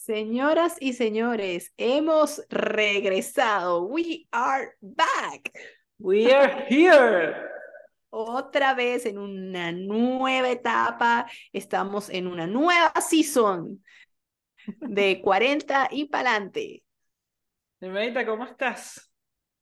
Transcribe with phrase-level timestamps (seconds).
[0.00, 3.82] Señoras y señores, hemos regresado.
[3.82, 5.52] We are back.
[5.98, 7.36] We are here.
[8.08, 11.26] Otra vez en una nueva etapa.
[11.52, 13.84] Estamos en una nueva season
[14.80, 16.82] de 40 y pa'lante.
[17.78, 19.12] Hermanita, ¿cómo estás?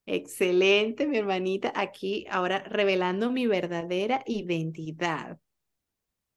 [0.07, 5.37] Excelente, mi hermanita, aquí ahora revelando mi verdadera identidad.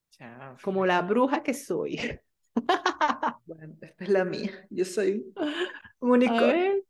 [0.09, 0.57] Chao.
[0.63, 2.19] Como la bruja que soy.
[3.55, 4.51] Bueno, esta es la mía.
[4.69, 5.25] Yo soy
[5.99, 6.83] un unicornio.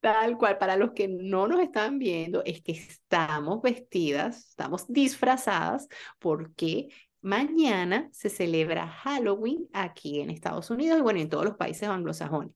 [0.00, 5.86] Tal cual, para los que no nos están viendo, es que estamos vestidas, estamos disfrazadas
[6.18, 6.88] porque
[7.20, 12.52] mañana se celebra Halloween aquí en Estados Unidos y bueno, en todos los países anglosajones.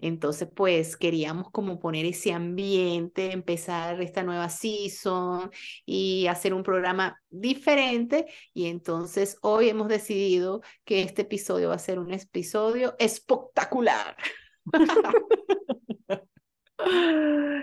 [0.00, 5.50] Entonces, pues queríamos como poner ese ambiente, empezar esta nueva season
[5.84, 8.26] y hacer un programa diferente.
[8.54, 14.16] Y entonces hoy hemos decidido que este episodio va a ser un episodio espectacular.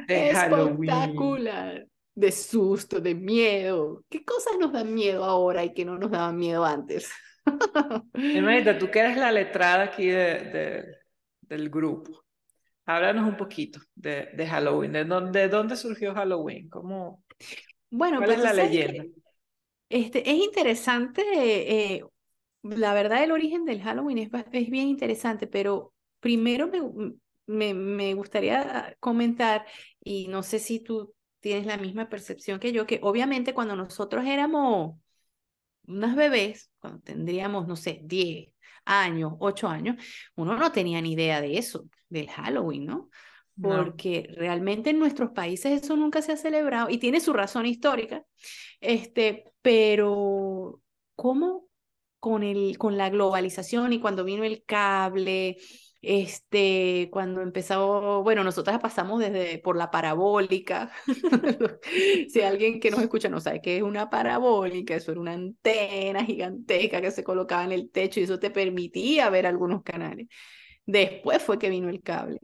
[0.08, 0.90] De Halloween.
[0.90, 1.88] Espectacular.
[2.14, 4.04] De susto, de miedo.
[4.10, 7.10] ¿Qué cosas nos dan miedo ahora y que no nos daban miedo antes?
[8.14, 10.96] Hermanita, tú que eres la letrada aquí de, de-
[11.42, 12.25] del grupo.
[12.86, 14.92] Háblanos un poquito de, de Halloween.
[14.94, 16.70] ¿De dónde, de dónde surgió Halloween?
[16.70, 17.24] ¿Cómo,
[17.90, 19.06] Bueno, cuál pues es la leyenda?
[19.90, 21.22] este, es interesante,
[21.96, 22.04] eh,
[22.64, 26.82] la verdad el origen del Halloween es, es bien interesante, pero primero me,
[27.48, 29.66] me, me gustaría comentar,
[30.04, 34.26] y no sé si tú tienes la misma percepción que yo, que obviamente cuando nosotros
[34.26, 34.98] éramos
[35.88, 38.50] unas bebés, cuando tendríamos, no sé, 10
[38.86, 39.98] años, 8 años,
[40.36, 43.10] uno no tenía ni idea de eso, del Halloween, ¿no?
[43.56, 43.70] No.
[43.70, 48.26] Porque realmente en nuestros países eso nunca se ha celebrado y tiene su razón histórica,
[48.82, 50.82] este, pero
[51.16, 51.66] ¿cómo
[52.20, 55.58] con el, con la globalización y cuando vino el cable,
[56.02, 60.92] este, cuando empezó, bueno, nosotras pasamos desde por la parabólica.
[62.30, 66.24] Si alguien que nos escucha no sabe qué es una parabólica, eso era una antena
[66.26, 70.28] gigantesca que se colocaba en el techo y eso te permitía ver algunos canales.
[70.86, 72.40] Después fue que vino el cable.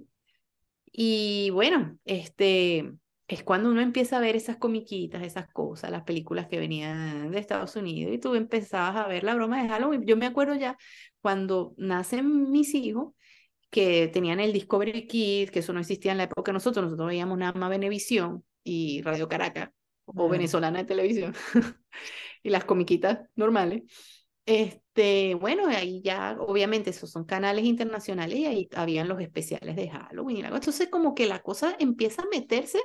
[0.92, 2.92] Y bueno, este
[3.28, 7.40] es cuando uno empieza a ver esas comiquitas, esas cosas, las películas que venían de
[7.40, 10.06] Estados Unidos y tú empezabas a ver la broma de Halloween.
[10.06, 10.78] Yo me acuerdo ya
[11.22, 13.14] cuando nacen mis hijos
[13.70, 17.08] que tenían el Discovery Kids, que eso no existía en la época de nosotros, nosotros
[17.08, 19.70] veíamos nada más Venevisión y Radio Caracas
[20.06, 20.28] o.
[20.28, 21.34] Venezolana de Televisión
[22.44, 23.84] y las comiquitas normales.
[24.46, 24.81] Este,
[25.40, 30.38] bueno, ahí ya, obviamente, esos son canales internacionales y ahí habían los especiales de Halloween
[30.38, 30.58] y cosa.
[30.60, 32.80] Entonces, como que la cosa empieza a meterse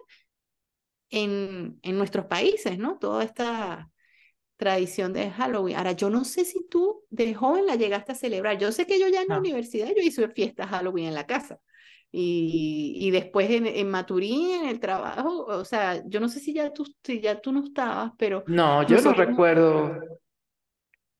[1.10, 2.98] en, en nuestros países, ¿no?
[2.98, 3.90] Toda esta
[4.56, 5.76] tradición de Halloween.
[5.76, 8.58] Ahora, yo no sé si tú de joven la llegaste a celebrar.
[8.58, 9.40] Yo sé que yo ya en la No.
[9.40, 11.60] universidad yo hice fiestas Halloween en la casa.
[12.12, 16.54] Y, y después en, en Maturín, en el trabajo, o sea, yo no sé si
[16.54, 20.00] ya tú, si ya tú no estabas, pero No, yo no recuerdo.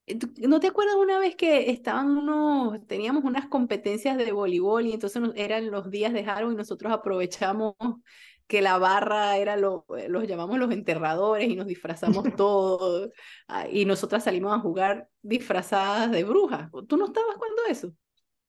[0.06, 4.87] Eh, ¿Tú- ¿No te acuerdas una vez que estaban unos, teníamos unas competencias de voleibol
[4.87, 7.75] y entonces nos- eran los días de Halloween y nosotros aprovechamos
[8.47, 13.11] que la barra era lo, eh, los llamamos los enterradores y nos disfrazamos todos
[13.49, 16.71] ah, y nosotras salimos a jugar disfrazadas de brujas.
[16.89, 17.93] ¿Tú no estabas cuando eso?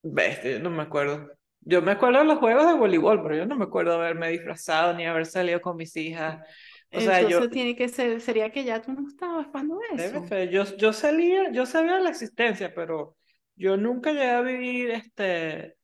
[0.04, 1.30] Bestia, yo no me acuerdo.
[1.62, 4.94] Yo me acuerdo de los juegos de voleibol, pero yo no me acuerdo haberme disfrazado
[4.94, 6.48] ni haber salido con mis hijas.
[6.92, 10.30] O sea, yo, Entonces tiene que ser, sería que ya tú no estabas cuando eso.
[10.30, 13.18] ser, yo, yo salía, yo sabía la existencia, pero
[13.56, 15.78] yo nunca llegué a vivir este.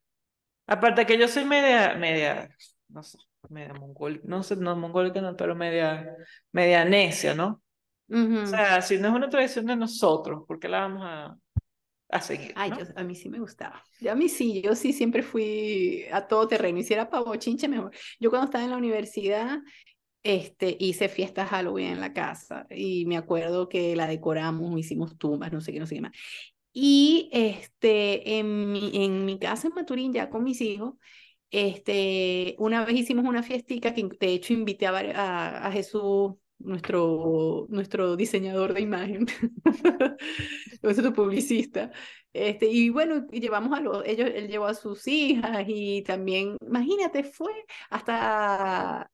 [0.68, 2.50] Aparte que yo soy media, media,
[2.90, 3.19] no sé,
[3.50, 6.16] media mongólica, no sé, no mongólica, no, pero media,
[6.52, 7.47] media necia, ¿no?
[7.47, 7.62] O
[8.09, 8.42] Ujú.
[8.46, 11.38] sea, si no es una tradición de nosotros, ¿por qué la vamos a,
[12.09, 12.78] a seguir, Ay, ¿no?
[12.78, 13.84] yo, a mí sí me gustaba.
[14.00, 16.80] Yo a mí sí, yo sí siempre fui a todo terreno.
[16.80, 17.92] Hiciera pavo chinche mejor.
[18.19, 19.59] Yo cuando estaba en la universidad,
[20.23, 25.51] este, hice fiestas Halloween en la casa y me acuerdo que la decoramos, hicimos tumbas,
[25.51, 26.13] no sé qué, no sé qué más.
[26.73, 30.95] Y este, en mi, en mi casa en Maturín, ya con mis hijos,
[31.51, 38.15] este, una vez hicimos una fiestica que de hecho invité a, a, Jesús, nuestro, nuestro
[38.15, 39.27] diseñador de imagen,
[40.81, 41.92] nuestro publicista.
[42.33, 47.24] Este, y bueno, llevamos a los, ellos, él llevó a sus hijas y también, imagínate,
[47.24, 47.51] fue
[47.92, 49.12] hasta,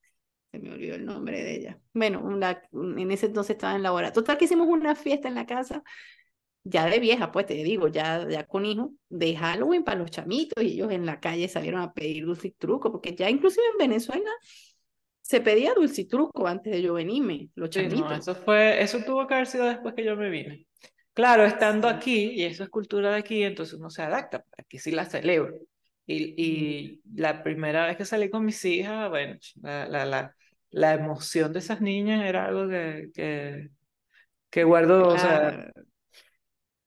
[0.51, 1.79] se me olvidó el nombre de ella.
[1.93, 4.23] Bueno, una- en ese entonces estaba en laboratorio.
[4.23, 5.83] Total que hicimos una fiesta en la casa
[6.63, 10.63] ya de vieja, pues te digo, ya, ya con hijos, de Halloween para los chamitos,
[10.63, 13.77] y ellos en la calle salieron a pedir dulce y truco, porque ya inclusive en
[13.89, 14.29] Venezuela
[15.21, 18.99] se pedía dulce y truco antes de yo venirme, los Sí, no, eso fue, eso
[19.05, 20.65] tuvo que haber sido después que yo me vine.
[21.13, 24.91] Claro, estando aquí, y eso es cultura de aquí, entonces uno se adapta, aquí sí
[24.91, 25.55] la celebro.
[26.05, 30.35] Y, y la primera vez que salí con mis hijas, bueno, la, la, la,
[30.71, 33.69] la emoción de esas niñas era algo que, que,
[34.49, 35.71] que guardo, o sea,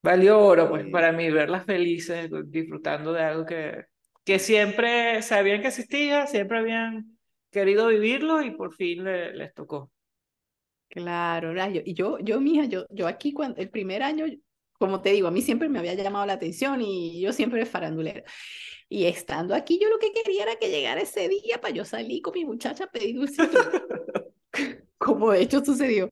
[0.02, 3.84] valió oro, pues, para mí verlas felices, disfrutando de algo que,
[4.25, 7.19] que siempre sabían que existía, siempre habían
[7.50, 9.90] querido vivirlo y por fin les tocó.
[10.88, 11.55] Claro,
[11.85, 14.26] y yo, yo, mija, yo, yo aquí cuando el primer año,
[14.75, 18.25] como te digo, a mí siempre me había llamado la atención y yo siempre farandulera.
[18.93, 22.21] Y estando aquí, yo lo que quería era que llegara ese día para yo salir
[22.21, 23.47] con mi muchacha a pedir dulcito.
[24.99, 26.11] como de hecho sucedió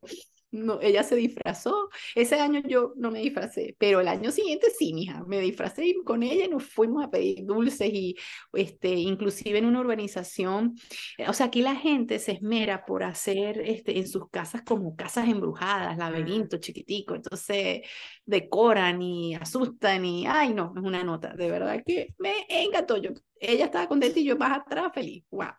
[0.50, 1.90] no, ella se disfrazó.
[2.14, 6.22] Ese año yo no me disfracé, pero el año siguiente sí, mija, me disfracé con
[6.22, 8.16] ella y nos fuimos a pedir dulces y
[8.52, 10.74] este, inclusive en una urbanización.
[11.18, 14.96] Eh, o sea, aquí la gente se esmera por hacer este, en sus casas como
[14.96, 17.82] casas embrujadas, laberinto chiquitico, entonces
[18.24, 22.96] decoran y asustan y, ay, no, es una nota, de verdad que me encantó.
[22.96, 23.10] Yo,
[23.40, 25.50] ella estaba contenta y yo más atrás feliz, wow.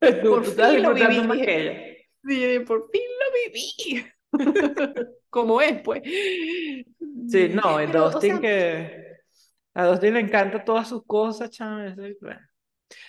[0.00, 1.94] Por fin lo viví.
[2.26, 4.06] Sí, por fin lo viví.
[5.30, 6.02] como es, pues.
[7.28, 9.04] Sí, no, el Dustin que
[9.74, 12.16] a Dustin le encanta todas sus cosas, chaval.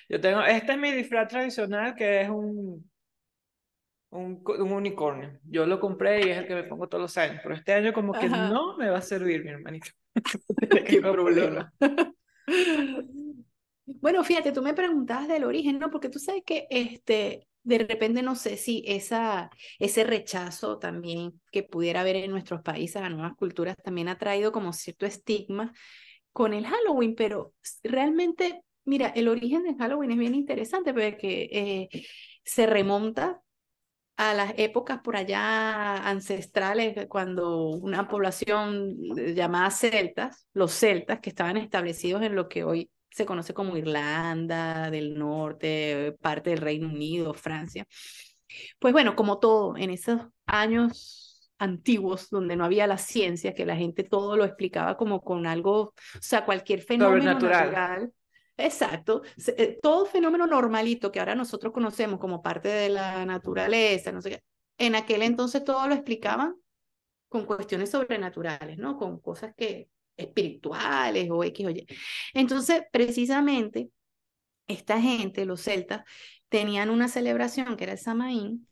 [0.09, 2.89] Yo tengo, este es mi disfraz tradicional que es un,
[4.09, 5.39] un, un, unicornio.
[5.43, 7.93] Yo lo compré y es el que me pongo todos los años, pero este año
[7.93, 9.91] como que no me va a servir, mi hermanito.
[10.87, 11.71] Qué problema.
[13.85, 15.91] Bueno, fíjate, tú me preguntabas del origen, ¿no?
[15.91, 19.49] Porque tú sabes que este, de repente no sé si esa,
[19.79, 24.51] ese rechazo también que pudiera haber en nuestros países a nuevas culturas también ha traído
[24.51, 25.71] como cierto estigma
[26.33, 27.53] con el Halloween, pero
[27.83, 31.89] realmente, mira, el origen del Halloween es bien interesante porque eh,
[32.43, 33.41] se remonta
[34.17, 38.95] a las épocas por allá ancestrales, cuando una población
[39.35, 44.91] llamada celtas, los celtas que estaban establecidos en lo que hoy se conoce como Irlanda
[44.91, 47.87] del Norte, parte del Reino Unido, Francia.
[48.77, 53.77] Pues bueno, como todo, en esos años antiguos donde no había la ciencia, que la
[53.77, 58.11] gente todo lo explicaba como con algo, o sea, cualquier fenómeno natural.
[58.57, 64.21] Exacto, eh, todo fenómeno normalito que ahora nosotros conocemos como parte de la naturaleza, no
[64.21, 64.43] sé qué,
[64.77, 66.55] en aquel entonces todo lo explicaban
[67.29, 68.97] con cuestiones sobrenaturales, ¿no?
[68.97, 71.85] Con cosas que, espirituales o X o Y.
[72.33, 73.89] Entonces, precisamente,
[74.67, 76.03] esta gente, los celtas,
[76.49, 78.67] tenían una celebración que era el Samaín,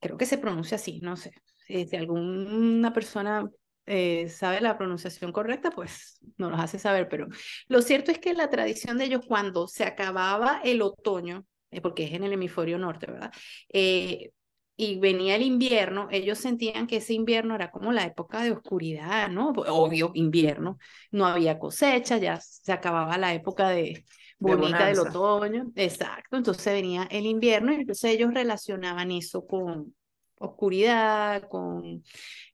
[0.00, 1.32] creo que se pronuncia así, no sé.
[1.66, 3.50] Si alguna persona
[3.86, 7.28] eh, sabe la pronunciación correcta, pues nos lo hace saber, pero
[7.68, 12.04] lo cierto es que la tradición de ellos cuando se acababa el otoño, eh, porque
[12.04, 13.32] es en el hemisferio norte, ¿verdad?
[13.72, 14.30] Eh,
[14.76, 19.30] y venía el invierno, ellos sentían que ese invierno era como la época de oscuridad,
[19.30, 19.50] ¿no?
[19.50, 20.78] Obvio, invierno,
[21.10, 24.04] no había cosecha, ya se acababa la época de
[24.38, 29.94] bonita del otoño, exacto, entonces venía el invierno y entonces ellos relacionaban eso con
[30.38, 32.04] oscuridad, con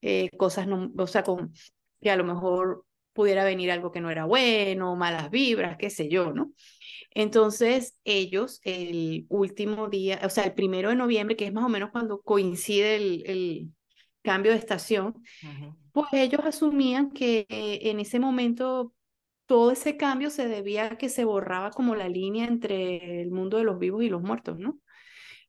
[0.00, 1.52] eh, cosas, no, o sea, con
[2.00, 6.08] que a lo mejor pudiera venir algo que no era bueno, malas vibras, qué sé
[6.08, 6.52] yo, ¿no?
[7.14, 11.68] Entonces, ellos el último día, o sea, el primero de noviembre, que es más o
[11.68, 13.68] menos cuando coincide el, el
[14.22, 15.14] cambio de estación,
[15.92, 18.94] pues ellos asumían que en ese momento
[19.46, 23.58] todo ese cambio se debía a que se borraba como la línea entre el mundo
[23.58, 24.78] de los vivos y los muertos, ¿no?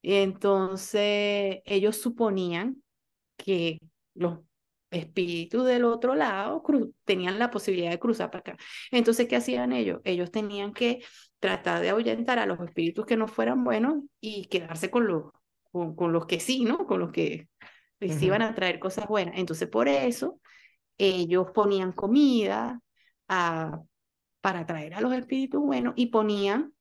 [0.02, 2.84] Entonces, ellos suponían
[3.38, 3.80] que
[4.14, 4.40] los
[4.94, 6.64] espíritus del otro lado
[7.06, 8.58] tenían la posibilidad de cruzar para acá.
[8.92, 10.02] Entonces, ¿qué hacían ellos?
[10.04, 11.04] Ellos tenían que
[11.40, 15.32] tratar de ahuyentar a los espíritus que no fueran buenos y quedarse con los,
[15.72, 16.86] con, los que sí, ¿no?
[16.86, 17.48] Con los que
[18.00, 19.36] les iban a traer cosas buenas.
[19.38, 20.40] Entonces, por eso,
[20.98, 22.82] ellos ponían comida
[23.28, 23.82] a,
[24.42, 26.74] para atraer a los espíritus buenos y ponían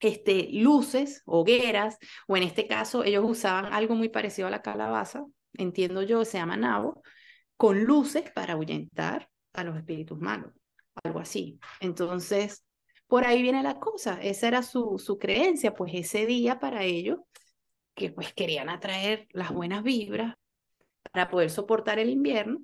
[0.00, 5.24] este, luces, hogueras, o en este caso ellos usaban algo muy parecido a la calabaza,
[5.58, 7.02] entiendo yo, se llama nabo,
[7.56, 10.52] con luces para ahuyentar a los espíritus malos,
[11.02, 11.58] algo así.
[11.80, 12.64] Entonces,
[13.06, 17.18] por ahí viene la cosa, esa era su, su creencia, pues ese día para ellos,
[17.94, 20.34] que pues querían atraer las buenas vibras
[21.12, 22.60] para poder soportar el invierno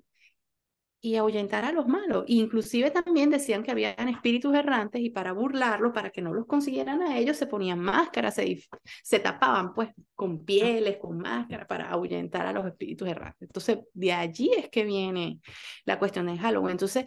[1.00, 2.25] y ahuyentar a los malos.
[2.26, 7.02] Inclusive también decían que habían espíritus errantes y para burlarlos, para que no los consiguieran
[7.02, 8.62] a ellos, se ponían máscaras, se,
[9.02, 13.49] se tapaban pues con pieles, con máscaras para ahuyentar a los espíritus errantes.
[13.49, 15.40] Entonces, de allí es que viene
[15.85, 16.73] la cuestión del Halloween.
[16.73, 17.07] Entonces,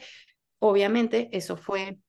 [0.60, 2.00] obviamente eso fue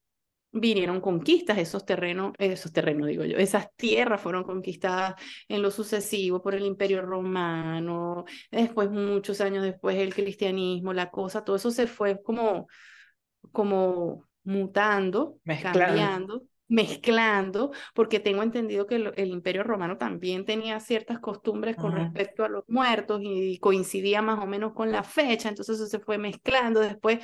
[0.55, 5.15] vinieron conquistas, esos terrenos, esos terrenos digo yo, esas tierras fueron conquistadas
[5.47, 11.43] en lo sucesivo por el imperio romano, después muchos años después el cristianismo, la cosa,
[11.43, 12.67] todo eso se fue como,
[13.51, 21.75] como mutando, cambiando mezclando, porque tengo entendido que el, imperio romano también tenía ciertas costumbres
[21.75, 25.85] con respecto a los muertos y coincidía más o menos con la fecha, entonces eso
[25.85, 26.79] se fue mezclando.
[26.79, 27.19] Después,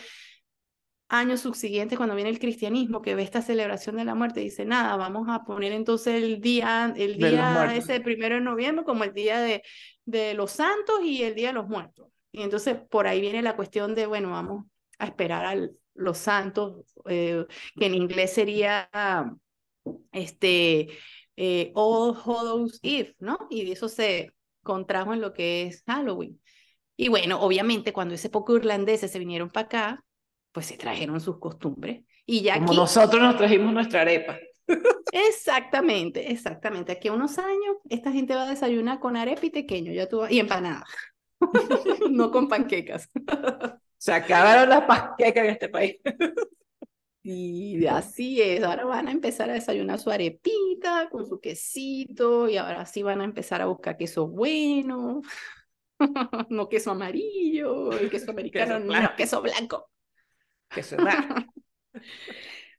[1.11, 4.95] años subsiguientes, cuando viene el cristianismo, que ve esta celebración de la muerte, dice, nada,
[4.95, 9.41] vamos a poner entonces el día, el día ese primero de noviembre como el día
[9.41, 9.61] de,
[10.05, 12.07] de los santos y el día de los muertos.
[12.31, 14.65] Y entonces por ahí viene la cuestión de, bueno, vamos
[14.99, 17.45] a esperar al, los santos, eh,
[17.77, 18.89] que en inglés sería
[20.13, 20.87] este,
[21.35, 23.47] eh, All Hallows Eve, ¿no?
[23.49, 24.31] Y de eso se
[24.63, 26.39] contrajo en lo que es Halloween.
[26.95, 30.05] Y bueno, obviamente cuando ese poco irlandeses se vinieron para acá,
[30.51, 32.03] pues se trajeron sus costumbres.
[32.25, 34.37] Y ya Como nosotros nos trajimos nuestra arepa.
[35.11, 36.91] Exactamente, exactamente.
[36.91, 40.25] Aquí a unos años esta gente va a desayunar con arepa y pequeño ya tú,
[40.29, 40.85] y empanada.
[42.09, 43.09] no con panquecas.
[43.97, 45.97] Se acabaron las panquecas en este país.
[47.23, 52.57] Y así es, ahora van a empezar a desayunar su arepita con su quesito y
[52.57, 55.21] ahora sí van a empezar a buscar queso bueno,
[56.49, 59.90] no queso amarillo, el queso americano, no, queso blanco.
[60.73, 61.35] Queso blanco.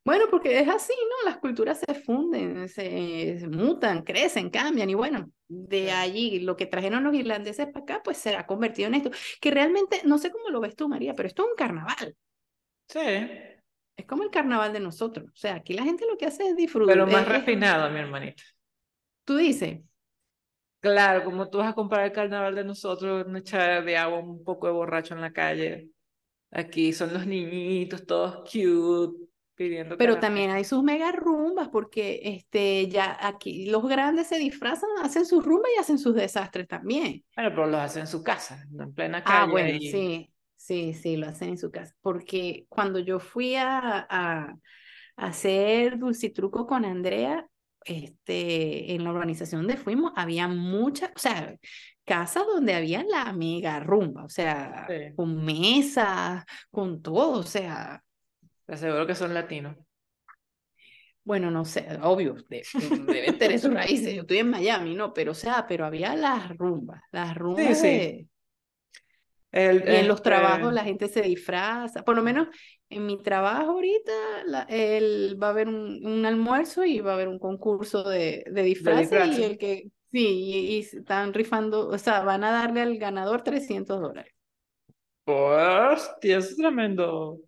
[0.04, 1.30] bueno, porque es así, ¿no?
[1.30, 7.04] Las culturas se funden, se, mutan, crecen, cambian y bueno, de allí lo que trajeron
[7.04, 10.48] los irlandeses para acá, pues se ha convertido en esto, que realmente, no sé cómo
[10.50, 12.16] lo ves tú, María, pero esto es un carnaval.
[12.88, 13.00] Sí.
[13.96, 15.26] Es como el carnaval de nosotros.
[15.26, 16.94] O sea, aquí la gente lo que hace es disfrutar.
[16.94, 18.42] Pero más refinado, mi hermanita.
[19.24, 19.80] Tú dices.
[20.80, 24.42] Claro, como tú vas a comparar el carnaval de nosotros, una echada de agua, un
[24.42, 25.90] poco de borracho en la calle.
[26.52, 29.96] Aquí son los niñitos, todos cute, pidiendo.
[29.96, 35.24] Pero también hay sus mega rumbas, porque este, ya aquí los grandes se disfrazan, hacen
[35.24, 37.24] sus rumbas y hacen sus desastres también.
[37.34, 39.38] Bueno, pero los hacen en su casa, en plena calle.
[39.38, 40.28] Ah, bueno, sí.
[40.62, 41.92] Sí, sí, lo hacen en su casa.
[42.02, 44.54] Porque cuando yo fui a, a,
[45.16, 47.48] hacer dulcitruco con Andrea,
[47.84, 51.56] este, en la organización donde fuimos, había muchas, o sea,
[52.04, 54.86] casas donde había la mega rumba, o sea,
[55.16, 58.02] con mesas, con todo, o sea.
[58.66, 59.76] Te aseguro que son latinos.
[61.24, 64.12] Bueno, no sé, obvio, deben tener sus raíces.
[64.12, 65.14] Yo estoy en Miami, ¿no?
[65.14, 68.26] Pero, o sea, pero había las rumbas, las rumbas de,
[69.52, 72.48] en los trabajos este la gente se disfraza, por lo menos
[72.92, 74.12] en mi trabajo ahorita
[74.68, 79.38] el, va a haber un, almuerzo y va a haber un concurso de, de disfraces
[79.38, 84.00] y el que, sí, y, están rifando, o sea, van a darle al ganador 300
[84.00, 84.32] dólares.
[85.24, 87.40] Hostia, es tremendo.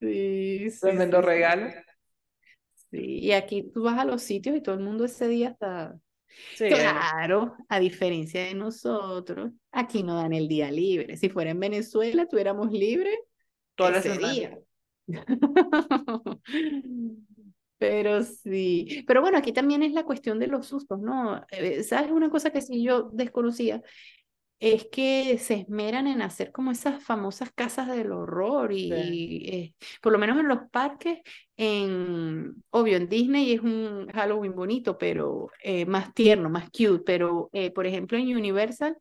[0.00, 1.70] Sí, Tremendo regalo.
[2.90, 5.98] Sí, y aquí tú vas a los sitios y todo el mundo ese día está
[6.56, 11.16] Claro, a diferencia de nosotros, aquí no dan el día libre.
[11.16, 13.10] Si fuera en Venezuela, tuviéramos libre
[13.74, 14.58] todo ese día.
[17.80, 21.46] Pero sí, pero bueno, aquí también es la cuestión de los sustos, ¿no?
[21.52, 23.84] Eh, ¿Sabes una cosa que sí yo desconocía?
[24.60, 30.12] es que se esmeran en hacer como esas famosas casas del horror y, eh, por
[30.12, 31.20] lo menos en los parques,
[31.56, 37.50] en, obvio, en Disney es un Halloween bonito, pero eh, más tierno, más cute, pero
[37.52, 38.96] eh, por ejemplo en Universal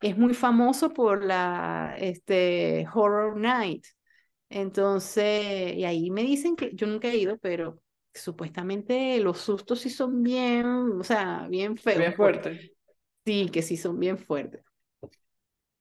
[0.00, 3.84] es muy famoso por la este, Horror Night.
[4.48, 7.80] Entonces, y ahí me dicen que yo nunca he ido, pero
[8.14, 11.98] supuestamente los sustos sí son bien, o sea, bien feos.
[11.98, 12.72] Bien fuertes.
[13.24, 14.62] Sí, que sí son bien fuertes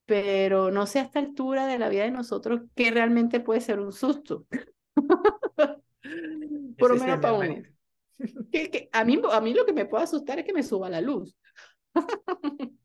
[0.05, 3.79] pero no sé a esta altura de la vida de nosotros qué realmente puede ser
[3.79, 4.45] un susto.
[6.77, 7.55] Por lo menos para uno.
[8.49, 11.01] Que, a, mí, a mí lo que me puede asustar es que me suba la
[11.01, 11.35] luz.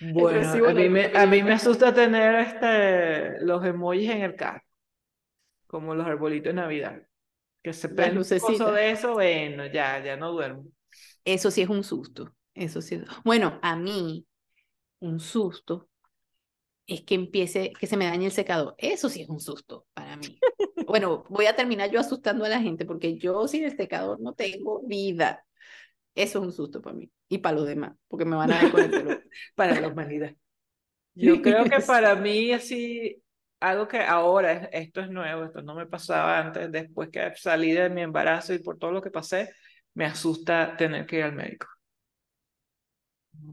[0.00, 4.64] Bueno, a mí, me, a mí me asusta tener este, los emojis en el carro,
[5.72, 7.02] como los arbolitos de Navidad.
[7.62, 10.66] Que se ven de eso, bueno, ya, ya no duermo.
[11.24, 12.34] Eso sí es un susto.
[12.52, 13.00] Eso sí.
[13.24, 14.26] Bueno, a mí,
[15.00, 15.88] un susto
[16.86, 18.74] es que empiece, que se me dañe el secador.
[18.76, 20.38] Eso sí es un susto para mí.
[20.86, 24.34] Bueno, voy a terminar yo asustando a la gente porque yo sin el secador no
[24.34, 25.46] tengo vida.
[26.14, 28.70] Eso es un susto para mí y para los demás, porque me van a ver
[28.70, 29.22] con el
[29.54, 30.36] para la humanidad.
[31.14, 33.22] Yo creo que para mí así,
[33.62, 37.90] algo que ahora, esto es nuevo, esto no me pasaba antes, después que salí de
[37.90, 39.50] mi embarazo y por todo lo que pasé,
[39.94, 41.66] me asusta tener que ir al médico.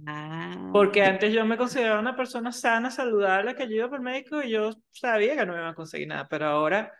[0.06, 4.42] Ah, Porque antes yo me consideraba una persona sana, saludable, que yo iba por médico
[4.44, 6.94] y yo sabía que no me iba a conseguir nada, pero ahora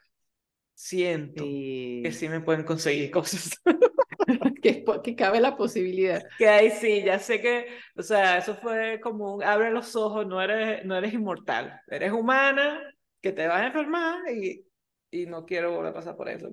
[0.75, 3.51] siento que sí me pueden conseguir cosas.
[4.62, 6.24] que, que cabe la posibilidad.
[6.38, 10.25] Que ahí sí, ya sé que, o sea, eso fue como un abre los ojos,
[10.25, 12.82] no eres, no eres inmortal, eres humana,
[13.22, 14.66] que te vas a enfermar y,
[15.12, 16.50] y no quiero volver a pasar por eso.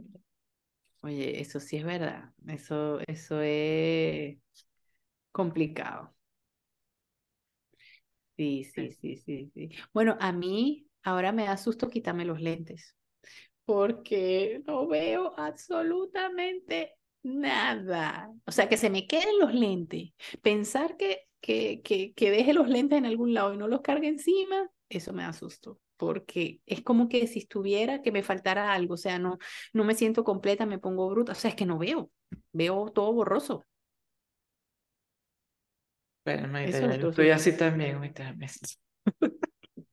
[1.02, 4.38] Oye, eso sí es verdad, eso, eso es
[5.32, 6.14] complicado.
[8.36, 9.70] Sí, sí, sí, sí, sí.
[9.94, 12.94] Bueno, a mí ahora me da susto quitarme los lentes
[13.64, 16.94] porque no veo absolutamente
[17.24, 18.32] nada.
[18.46, 20.12] O sea, que se me queden los lentes.
[20.42, 24.08] Pensar que, que, que, que deje los lentes en algún lado y no los cargue
[24.08, 25.80] encima, eso me asusto.
[25.96, 28.94] Porque es como que si estuviera, que me faltara algo.
[28.94, 29.38] O sea, no,
[29.72, 31.32] no me siento completa, me pongo bruta.
[31.32, 32.10] O sea, es que no veo.
[32.52, 33.64] Veo todo borroso.
[36.24, 36.60] Bueno,
[36.96, 38.00] yo estoy así también,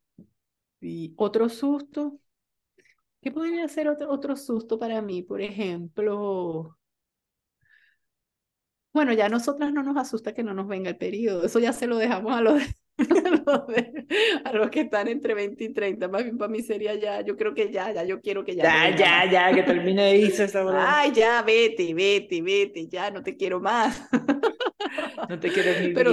[0.82, 2.20] Y otro susto,
[3.24, 5.24] ¿Qué podría ser otro, otro susto para mí?
[5.24, 6.78] Por ejemplo,
[8.94, 11.74] bueno, ya a nosotras no nos asusta que no nos venga el periodo, eso ya
[11.74, 12.62] se lo dejamos a los,
[14.46, 17.36] a los, que están entre 20 y 30, más bien para mí sería ya, yo
[17.36, 18.64] creo que ya, ya, yo quiero que ya.
[18.64, 20.64] Ya, ya, ya, que termine eso esa
[21.02, 24.08] Ay, ya, vete, vete, vete, ya, no te quiero más.
[25.30, 26.12] no te quiero mi Pero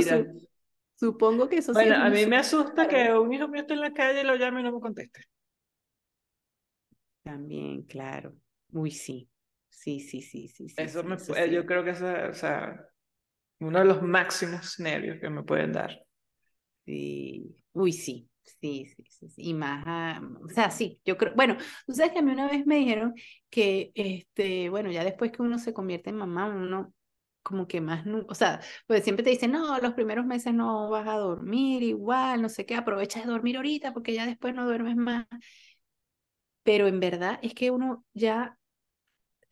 [0.96, 3.92] supongo que eso Bueno, a mí me asusta que un hijo mío esté en la
[3.92, 5.24] calle y lo llame y no me conteste.
[7.22, 8.34] También, claro.
[8.72, 9.28] Uy, sí.
[9.68, 10.68] Sí, sí, sí, sí.
[10.68, 12.86] sí eso me eso yo creo que es o sea,
[13.60, 15.90] uno de los máximos nervios que me pueden dar.
[16.86, 17.56] Sí.
[17.72, 18.26] Uy, sí.
[18.60, 21.56] Sí, sí, sí, Y más, o sea, sí, yo creo, bueno,
[21.86, 23.14] tú sabes que a mí una vez me dijeron
[23.48, 26.92] que, este, bueno, ya después que uno se convierte en mamá, uno
[27.42, 31.06] como que más, o sea, pues siempre te dicen, no, los primeros meses no vas
[31.06, 34.96] a dormir igual, no sé qué, aprovecha de dormir ahorita porque ya después no duermes
[34.96, 35.26] más
[36.62, 38.58] pero en verdad es que uno ya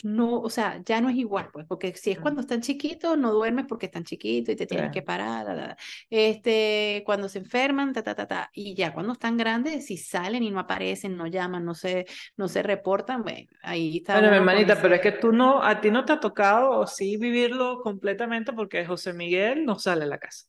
[0.05, 3.33] no, o sea, ya no es igual, pues, porque si es cuando están chiquitos, no
[3.33, 5.77] duermes porque están chiquitos y te tienes que parar,
[6.09, 10.43] este, cuando se enferman, ta, ta, ta, ta, y ya cuando están grandes, si salen
[10.43, 14.15] y no aparecen, no llaman, no se, no se reportan, bueno, ahí está.
[14.15, 16.87] Bueno, mi hermanita, pero es que tú no, a ti no te ha tocado, o
[16.87, 20.47] sí, vivirlo completamente porque José Miguel no sale a la casa.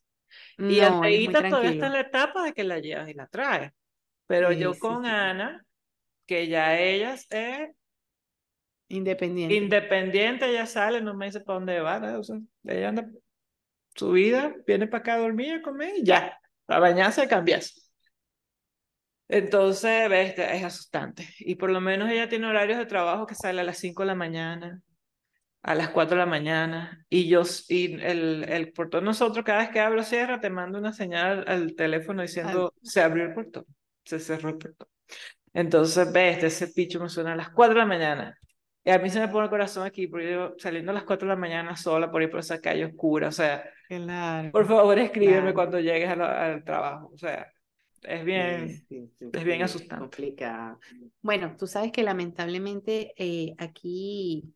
[0.58, 3.72] Y Andreita todavía está en la etapa de que la llevas y la traes.
[4.28, 5.66] Pero yo con Ana,
[6.28, 7.28] que ya ella es
[8.90, 9.56] independiente.
[9.56, 13.10] Independiente, ella sale, no me dice para dónde va, o sea, ella anda
[13.96, 17.82] su vida, viene para acá a dormir, a comer y ya, a bañarse y cambiarse.
[19.28, 21.28] Entonces, ves, es asustante.
[21.40, 24.08] Y por lo menos ella tiene horarios de trabajo que sale a las 5 de
[24.08, 24.82] la mañana,
[25.62, 27.06] a las 4 de la mañana.
[27.10, 30.94] Y yo, y el, el portón, nosotros cada vez que abro cierra, te mando una
[30.94, 33.66] señal al teléfono diciendo, se abrió el portón,
[34.04, 34.88] se cerró el portón.
[35.54, 38.39] Entonces, ves, ese picho me suena a las 4 de la mañana.
[38.90, 41.28] Y a mí se me pone el corazón aquí, porque yo saliendo a las 4
[41.28, 43.64] de la mañana sola por ir por esa calle oscura, o sea,
[44.52, 47.48] por favor escríbeme cuando llegues al trabajo, o sea,
[48.02, 50.02] es bien, es bien asustante.
[50.02, 50.80] Complicado.
[51.22, 54.56] Bueno, tú sabes que lamentablemente eh, aquí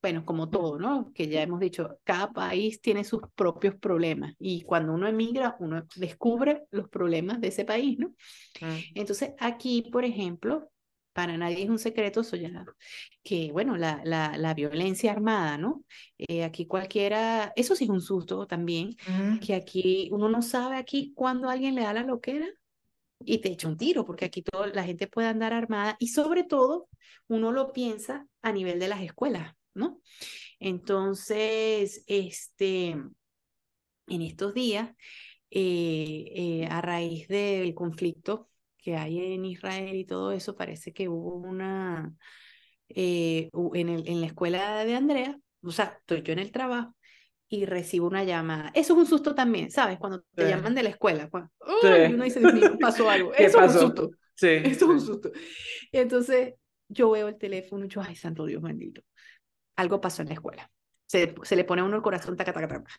[0.00, 1.12] bueno, como todo, ¿no?
[1.14, 5.84] Que ya hemos dicho, cada país tiene sus propios problemas y cuando uno emigra, uno
[5.94, 8.08] descubre los problemas de ese país, ¿no?
[8.60, 8.78] Mm.
[8.96, 10.71] Entonces, aquí, por ejemplo,
[11.12, 12.64] para nadie es un secreto, eso ya,
[13.22, 15.84] que bueno, la, la, la violencia armada, ¿no?
[16.18, 18.96] Eh, aquí cualquiera, eso sí es un susto también,
[19.40, 22.48] que aquí uno no sabe aquí cuando alguien le da la loquera
[23.20, 26.44] y te echa un tiro, porque aquí todo, la gente puede andar armada y sobre
[26.44, 26.88] todo
[27.28, 29.54] uno lo piensa a nivel de las escuelas.
[29.74, 30.00] ¿no?
[30.58, 34.90] Entonces, este, en estos días,
[35.50, 38.48] eh, eh, a raíz del conflicto
[38.82, 42.12] que hay en Israel y todo eso, parece que hubo una,
[42.90, 46.94] eh, en, el, en la escuela de Andrea, o sea, estoy yo en el trabajo
[47.48, 48.70] y recibo una llamada.
[48.74, 49.98] Eso es un susto también, ¿sabes?
[49.98, 51.50] Cuando te llaman de la escuela, cuando,
[52.10, 53.32] uno dice, Dios mío, pasó algo.
[53.38, 54.10] Eso es un susto.
[54.34, 54.48] Sí.
[54.48, 55.30] Eso es un susto.
[55.92, 56.54] Y entonces
[56.88, 59.02] yo veo el teléfono y yo, ay, santo Dios bendito
[59.76, 60.70] algo pasó en la escuela.
[61.06, 62.90] Se, se le pone a uno el corazón, taca, taca, taca.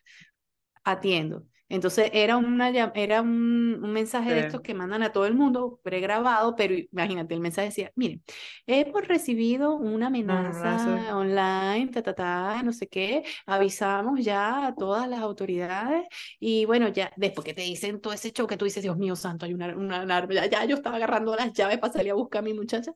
[0.84, 1.46] Atiendo.
[1.74, 5.80] Entonces era, una, era un, un mensaje de estos que mandan a todo el mundo,
[5.82, 8.22] pregrabado, pero imagínate, el mensaje decía, miren,
[8.66, 15.08] hemos recibido una amenaza online, ta, ta, ta, no sé qué, avisamos ya a todas
[15.08, 16.06] las autoridades
[16.38, 19.46] y bueno, ya después que te dicen todo ese choque, tú dices, Dios mío santo,
[19.46, 22.40] hay una, una alarma, ya, ya yo estaba agarrando las llaves para salir a buscar
[22.40, 22.92] a mi muchacha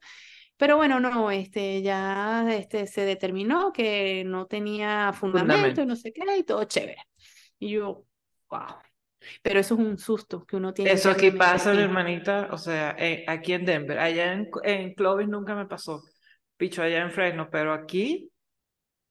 [0.59, 6.13] pero bueno, no, este, ya este, se determinó que no tenía fundamento, y no sé
[6.13, 6.97] qué, y todo chévere.
[7.61, 8.08] Y yo,
[8.51, 8.77] wow.
[9.43, 10.93] Pero eso es un susto que uno tiene.
[10.93, 15.29] Eso aquí pasa, mi hermanita, o sea, eh, aquí en Denver, allá en, en Clovis
[15.29, 16.03] nunca me pasó.
[16.57, 18.31] picho allá en Fresno, pero aquí,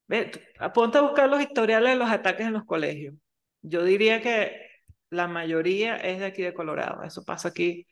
[0.07, 0.31] ve,
[0.73, 3.15] ponte a buscar los historiales de los ataques en los colegios.
[3.61, 4.67] Yo diría que
[5.09, 7.03] la mayoría es de aquí de Colorado.
[7.03, 7.87] Eso pasa aquí.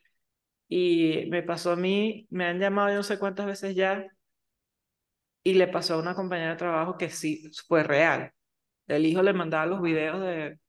[0.68, 4.08] Y me pasó a mí, me han llamado yo no sé cuántas veces ya,
[5.44, 8.32] y le pasó a una compañera de trabajo que sí fue real.
[8.88, 10.60] El hijo le mandaba los videos de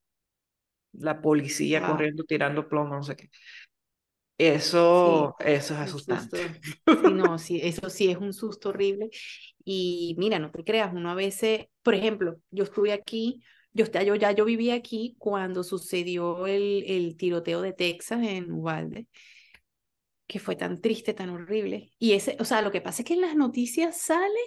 [0.99, 3.31] la policía corriendo, tirando plomo, no sé qué.
[4.39, 6.39] Eso, eso es asustante.
[6.87, 9.11] Sí, no, sí, eso sí es un susto horrible.
[9.65, 14.15] Y mira, no te creas, uno a veces, por ejemplo, yo estuve aquí, yo, yo
[14.15, 19.07] ya yo viví aquí cuando sucedió el, el tiroteo de Texas en Uvalde,
[20.27, 21.93] que fue tan triste, tan horrible.
[21.99, 24.39] Y ese, o sea, lo que pasa es que en las noticias sale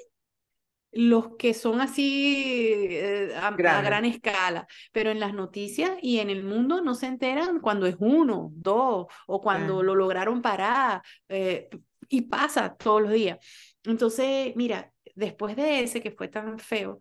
[0.91, 6.43] los que son así eh, a, gran escala, pero en las noticias y en el
[6.43, 11.69] mundo no se enteran cuando es uno, dos, o cuando lo lograron parar, eh,
[12.09, 13.37] y pasa todos los días.
[13.83, 16.99] Entonces, mira, después de ese que fue tan feo,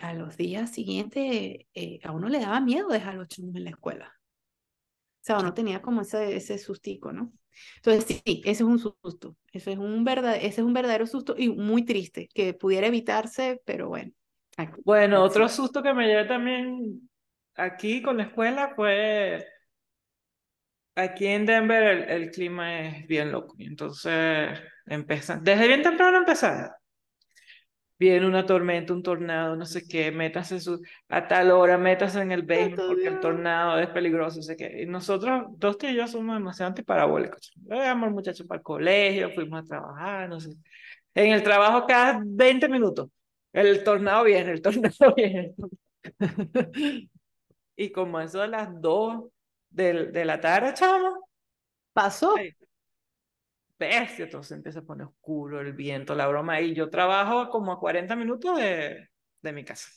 [0.00, 3.64] a los días siguientes eh, a uno le daba miedo dejar a los chicos en
[3.64, 4.12] la escuela.
[5.22, 7.32] O sea, uno tenía como ese, ese sustico, ¿no?
[7.76, 9.36] Entonces, sí, ese es un susto.
[9.52, 13.60] Ese es un, verdad, ese es un verdadero susto y muy triste, que pudiera evitarse,
[13.64, 14.12] pero bueno.
[14.84, 17.08] bueno, otro susto que me llevé también
[17.54, 19.44] aquí con la escuela fue.
[20.94, 23.54] Aquí en Denver el, el clima es bien loco.
[23.58, 25.42] Entonces, empiezan.
[25.42, 26.81] Desde bien temprano empezar
[28.02, 32.32] viene una tormenta, un tornado, no sé qué, métase su, a tal hora, métase en
[32.32, 34.82] el basement porque el tornado es peligroso, no sé qué.
[34.82, 37.52] Y nosotros, dos tíos y yo somos demasiado antiparabólicos.
[37.68, 40.50] Llevamos al muchacho para el colegio, fuimos a trabajar, no sé.
[41.14, 43.08] En el trabajo cada 20 minutos,
[43.52, 45.54] el tornado viene, el tornado viene.
[47.76, 49.24] y como eso de las 2
[49.70, 51.28] de, de la tarde, chamo.
[51.92, 52.34] ¿Pasó?
[53.88, 57.72] Bestia, todo se empieza a poner oscuro, el viento, la broma, y yo trabajo como
[57.72, 59.08] a 40 minutos de,
[59.42, 59.88] de mi casa.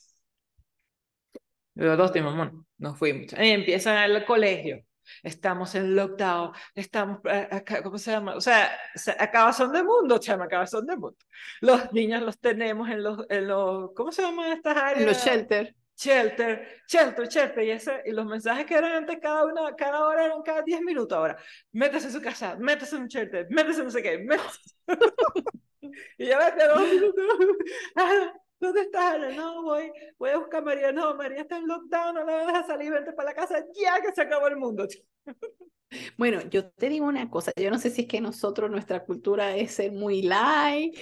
[1.76, 3.34] Los dos mamón, nos fuimos.
[3.34, 4.84] Y empiezan al colegio.
[5.22, 8.36] Estamos en lockdown, estamos, eh, acá, ¿cómo se llama?
[8.36, 8.72] O sea,
[9.20, 11.18] acabazón de mundo, chama, acabazón de mundo.
[11.62, 15.02] Los niños los tenemos en los, en los ¿cómo se llaman estas áreas?
[15.02, 19.46] En los shelter shelter, shelter, shelter, y, ese, y los mensajes que eran antes cada
[19.46, 21.38] una, cada hora eran cada 10 minutos ahora.
[21.72, 24.60] Métese en su casa, métese en un shelter, métese en no sé qué, métese.
[26.18, 27.26] y ya vete dos minutos.
[27.96, 29.36] Ah, ¿Dónde estás?
[29.36, 30.92] No, voy, voy a buscar a María.
[30.92, 34.14] No, María está en lockdown, no la dejas salir, vente para la casa ya que
[34.14, 34.88] se acabó el mundo.
[36.18, 39.56] Bueno, yo te digo una cosa, yo no sé si es que nosotros, nuestra cultura
[39.56, 40.98] es ser muy light,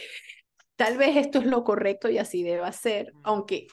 [0.75, 3.67] tal vez esto es lo correcto y así deba ser, aunque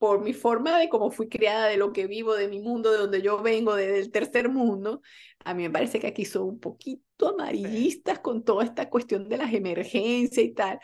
[0.00, 2.96] por mi forma de cómo fui criada, de lo que vivo, de mi mundo, de
[2.96, 5.02] donde yo vengo, del tercer mundo,
[5.44, 9.36] a mí me parece que aquí son un poquito amarillistas con toda esta cuestión de
[9.36, 10.80] las emergencias y tal.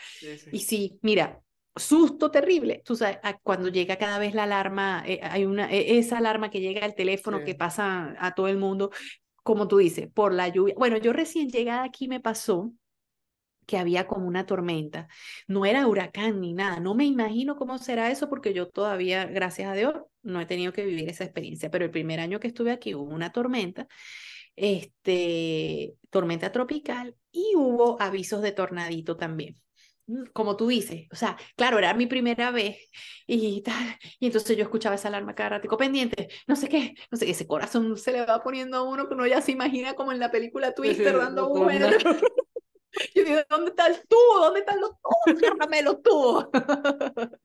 [0.52, 1.42] Y sí, mira,
[1.74, 2.83] susto terrible.
[2.85, 6.61] Tú sabes, cuando llega cada vez la alarma, eh, hay una, e, esa alarma que
[6.61, 8.90] llega al teléfono que pasa a todo el mundo,
[9.42, 10.74] como tú dices, por la lluvia.
[10.76, 12.70] Bueno, yo recién llegada aquí me pasó
[13.66, 15.09] que había como una tormenta.
[15.46, 16.81] No era huracán ni nada.
[16.81, 20.72] No me imagino cómo será eso porque yo todavía, gracias a Dios, no he tenido
[20.72, 21.70] que vivir esa experiencia.
[21.70, 23.88] Pero el primer año que estuve aquí hubo una tormenta,
[24.57, 29.57] este, tormenta tropical y hubo avisos de tornadito también.
[30.07, 32.79] Mm, como tú dices, o sea, claro, era mi primera vez
[33.26, 37.18] y tal, y entonces yo escuchaba esa alarma cada ratico pendiente, no sé qué, no
[37.18, 40.12] sé, ese corazón se le va poniendo a uno que uno ya se imagina como
[40.12, 41.66] en la película Twister dando un
[43.49, 44.41] ¿dónde está el tubo?
[44.41, 45.41] ¿Dónde están los tubos?
[45.41, 46.47] Cárgame los tubos.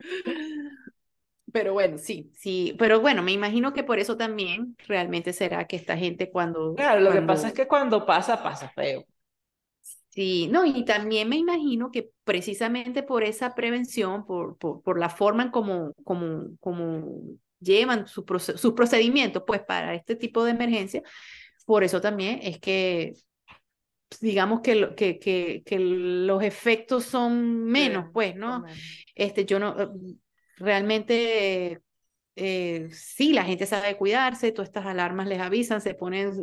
[1.52, 5.76] Pero bueno, sí, sí, pero bueno, me imagino que por eso también realmente será que
[5.76, 6.76] esta gente cuando...
[6.76, 9.06] Claro, lo que pasa es que cuando pasa, pasa feo.
[10.10, 15.10] Sí, no, y también me imagino que precisamente por esa prevención, por, por, por la
[15.10, 17.22] forma en como, como, como
[17.60, 21.02] llevan su sus procedimientos, pues para este tipo de emergencia,
[21.66, 23.14] por eso también es que
[24.20, 28.66] digamos que, que, que, que, los efectos son menos, pues, ¿no?
[29.16, 29.76] Este, yo no,
[30.58, 31.82] realmente,
[32.36, 36.34] eh, sí, la gente sabe cuidarse, todas estas alarmas les avisan, se ponen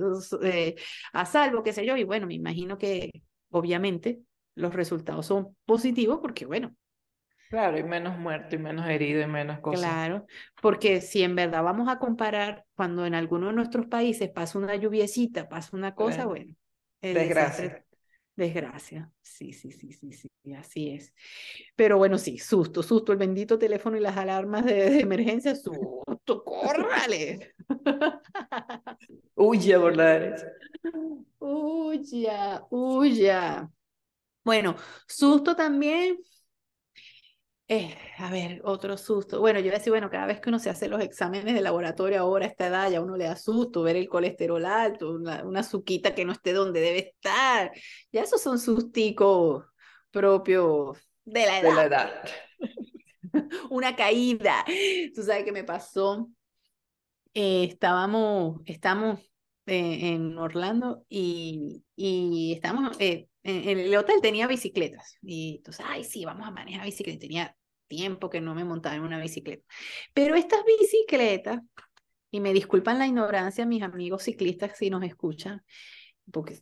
[0.43, 0.77] eh,
[1.13, 3.11] a salvo, qué sé yo, y bueno, me imagino que
[3.51, 4.21] obviamente
[4.55, 6.75] los resultados son positivos porque, bueno.
[7.51, 9.81] Claro, y menos muerto, y menos herido, y menos cosas.
[9.81, 10.27] Claro,
[10.61, 14.77] porque si en verdad vamos a comparar cuando en alguno de nuestros países pasa una
[14.77, 16.55] lluviecita, pasa una cosa, bueno
[17.01, 17.85] Desgracia.
[18.39, 21.13] Desgracia, sí, sí, sí, sí, sí, así es.
[21.75, 27.55] Pero bueno, sí, susto, susto, el bendito teléfono y las alarmas de, emergencia, susto, córrale.
[29.97, 30.47] La derecha.
[31.41, 33.71] Huya, huya.
[34.45, 36.19] Bueno, susto también.
[37.71, 39.41] Eh, a ver, otro susto.
[39.41, 41.61] Bueno, yo voy a decir, bueno, cada vez que uno se hace los exámenes de
[41.61, 45.45] laboratorio ahora a esta edad, ya uno le da susto ver el colesterol alto, una,
[45.45, 47.71] una suquita que no esté donde debe estar.
[48.11, 49.67] Ya esos son susticos
[50.11, 51.69] propios de la edad.
[51.69, 52.11] De la edad.
[53.71, 54.65] una caída.
[55.15, 56.31] Tú sabes qué me pasó.
[57.35, 59.21] Eh, estábamos, estamos
[59.67, 65.19] eh, en Orlando y, y estamos, eh, en, el hotel tenía bicicletas.
[65.23, 67.21] Y entonces, ay, sí, vamos a manejar bicicleta.
[67.21, 67.57] Tenía
[67.89, 69.65] tiempo que no me montaba en una bicicleta.
[70.15, 71.61] Pero estas bicicletas,
[72.31, 75.63] y me disculpan la ignorancia mis amigos ciclistas si nos escuchan,
[76.31, 76.61] porque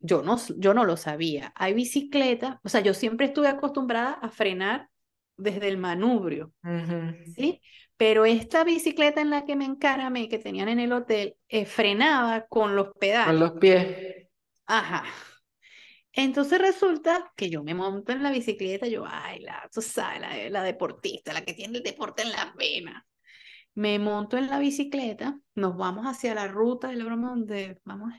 [0.00, 1.52] yo no, yo no lo sabía.
[1.56, 4.88] Hay bicicletas, o sea, yo siempre estuve acostumbrada a frenar
[5.36, 6.52] desde el manubrio,
[7.36, 7.60] ¿sí?
[7.96, 12.46] Pero esta bicicleta en la que me encaramé, que tenían en el hotel, eh, frenaba
[12.46, 13.26] con los pedales.
[13.26, 14.28] Con los pies.
[14.66, 15.04] Ajá.
[16.18, 20.50] Entonces resulta que yo me monto en la bicicleta, yo, ay, la, tú sabes, la,
[20.50, 23.04] la deportista, la que tiene el deporte en las venas.
[23.76, 28.12] Me monto en la bicicleta, nos vamos hacia la ruta de la broma donde vamos,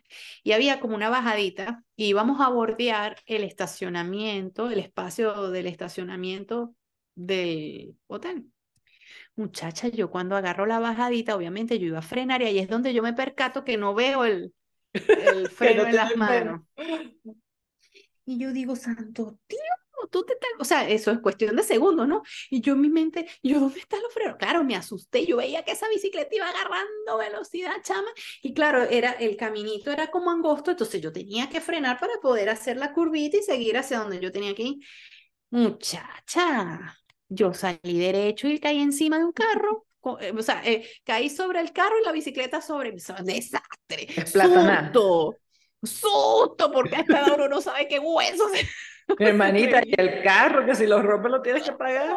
[0.43, 6.73] y había como una bajadita, y íbamos a bordear el estacionamiento, el espacio del estacionamiento
[7.15, 8.45] del hotel.
[9.35, 12.93] Muchacha, yo cuando agarro la bajadita, obviamente yo iba a frenar y ahí es donde
[12.93, 14.53] yo me percato que no veo el,
[14.93, 16.61] el freno en las manos.
[18.29, 19.57] Y yo digo, santo tío,
[20.11, 22.21] tú te estás, o sea, eso es cuestión de segundos, ¿no?
[22.51, 24.37] Y yo en mi mente, yo, ¿dónde están los frenos?
[24.37, 28.07] Claro, me asusté, yo veía que esa bicicleta iba agarrando velocidad, chama,
[28.43, 32.49] y claro, era, el caminito era como angosto, entonces yo tenía que frenar para poder
[32.49, 34.77] hacer la curvita y seguir hacia donde yo tenía que ir.
[35.49, 36.95] Muchacha,
[37.29, 39.87] yo salí derecho y caí encima de un carro.
[40.21, 43.01] Eh, o sea, eh, caí sobre el carro y la bicicleta sobre mí.
[43.23, 44.07] Desastre.
[44.15, 45.35] Es Susto.
[45.81, 48.51] Susto, porque a esta uno no sabe qué huesos.
[49.19, 52.11] Hermanita, y el carro, que si lo rompe lo tienes que pagar.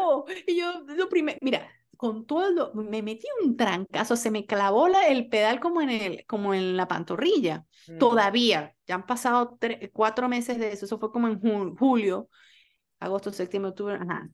[0.46, 5.06] y yo, lo primero, mira, con todo, me metí un trancazo, se me clavó la,
[5.08, 7.64] el pedal como en, el, como en la pantorrilla.
[7.88, 7.98] Mm.
[7.98, 9.58] Todavía, ya han pasado
[9.92, 11.40] cuatro meses de eso, eso fue como en
[11.76, 12.28] julio,
[13.00, 14.28] agosto, septiembre, octubre, ajá,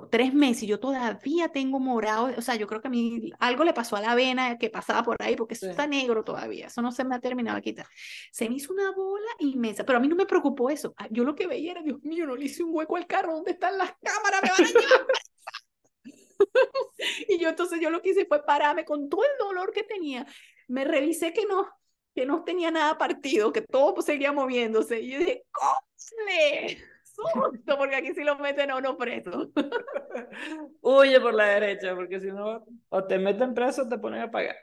[0.00, 3.64] tres meses y yo todavía tengo morado, o sea, yo creo que a mí algo
[3.64, 6.82] le pasó a la vena que pasaba por ahí, porque eso está negro todavía, eso
[6.82, 7.86] no se me ha terminado de quitar.
[8.32, 10.94] Se me hizo una bola inmensa, pero a mí no me preocupó eso.
[10.96, 13.34] Ah, yo lo que veía era, Dios mío, no le hice un hueco al carro,
[13.34, 14.42] ¿dónde están las cámaras?
[14.42, 15.06] Me van a llevar.
[17.28, 20.26] y yo entonces yo lo que hice fue pararme con todo el dolor que tenía.
[20.68, 21.68] Me revisé que no,
[22.14, 25.00] que no tenía nada partido, que todo seguía moviéndose.
[25.00, 25.76] Y yo dije, ¡cómo!
[27.14, 29.50] Susto, porque aquí si lo meten a uno preso.
[30.80, 34.30] Huye por la derecha, porque si no, o te meten preso o te ponen a
[34.30, 34.56] pagar.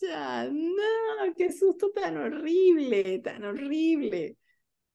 [0.00, 4.36] Ya, no, qué susto tan horrible, tan horrible.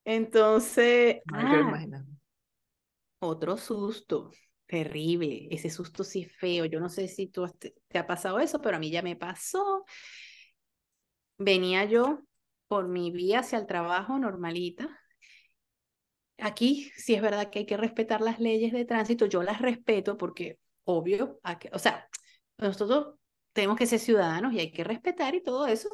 [0.03, 2.03] Entonces, ah,
[3.19, 4.31] otro susto,
[4.65, 6.65] terrible, ese susto sí feo.
[6.65, 9.15] Yo no sé si tú te, te ha pasado eso, pero a mí ya me
[9.15, 9.85] pasó.
[11.37, 12.21] Venía yo
[12.67, 14.96] por mi vía hacia el trabajo normalita
[16.37, 20.17] aquí sí es verdad que hay que respetar las leyes de tránsito, yo las respeto
[20.17, 21.39] porque, obvio,
[21.71, 22.07] o sea,
[22.57, 23.15] nosotros
[23.53, 25.89] tenemos que ser ciudadanos y hay que respetar y todo eso.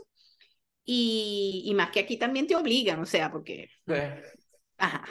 [0.85, 3.69] Y, y más que aquí también te obligan, o sea, porque...
[4.77, 5.05] Ajá.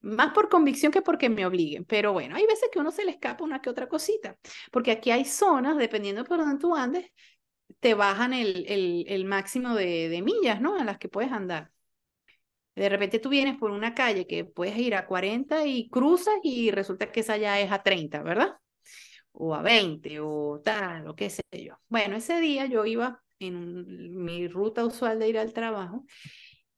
[0.00, 1.84] Más por convicción que porque me obliguen.
[1.84, 4.38] Pero bueno, hay veces que uno se le escapa una que otra cosita.
[4.70, 7.10] Porque aquí hay zonas, dependiendo por donde tú andes,
[7.80, 10.76] te bajan el, el, el máximo de, de millas, ¿no?
[10.78, 11.72] A las que puedes andar.
[12.78, 16.70] De repente tú vienes por una calle que puedes ir a 40 y cruzas y
[16.70, 18.56] resulta que esa ya es a 30, ¿verdad?
[19.32, 21.78] O a 20 o tal, o qué sé yo.
[21.88, 26.04] Bueno, ese día yo iba en mi ruta usual de ir al trabajo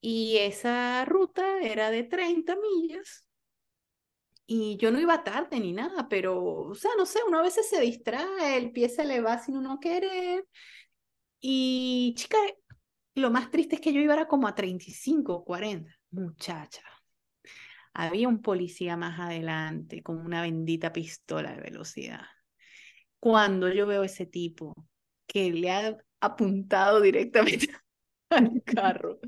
[0.01, 3.27] y esa ruta era de 30 millas
[4.53, 7.69] y yo no iba tarde ni nada, pero, o sea, no sé, uno a veces
[7.69, 10.45] se distrae, el pie se le va sin uno querer.
[11.41, 12.37] Y, chica,
[13.15, 15.95] lo más triste es que yo iba era como a 35 o 40.
[16.11, 16.83] Muchacha.
[17.93, 22.25] Había un policía más adelante con una bendita pistola de velocidad.
[23.19, 24.75] Cuando yo veo ese tipo
[25.27, 27.69] que le ha apuntado directamente
[28.31, 29.19] al carro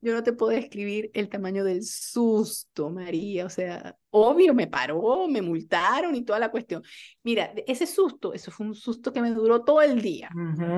[0.00, 3.46] yo no te puedo describir el tamaño del susto, María.
[3.46, 6.82] O sea, obvio, me paró, me multaron y toda la cuestión.
[7.22, 10.30] Mira, ese susto, eso fue un susto que me duró todo el día.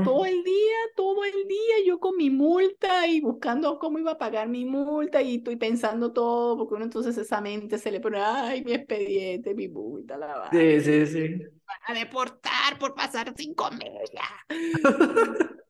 [0.04, 4.18] Todo el día, todo el día, yo con mi multa y buscando cómo iba a
[4.18, 8.18] pagar mi multa y estoy pensando todo, porque uno entonces esa mente se le pone,
[8.20, 11.28] ay, mi expediente, mi multa, la Sí, sí, sí.
[11.66, 14.28] Van a deportar por pasar cinco millas.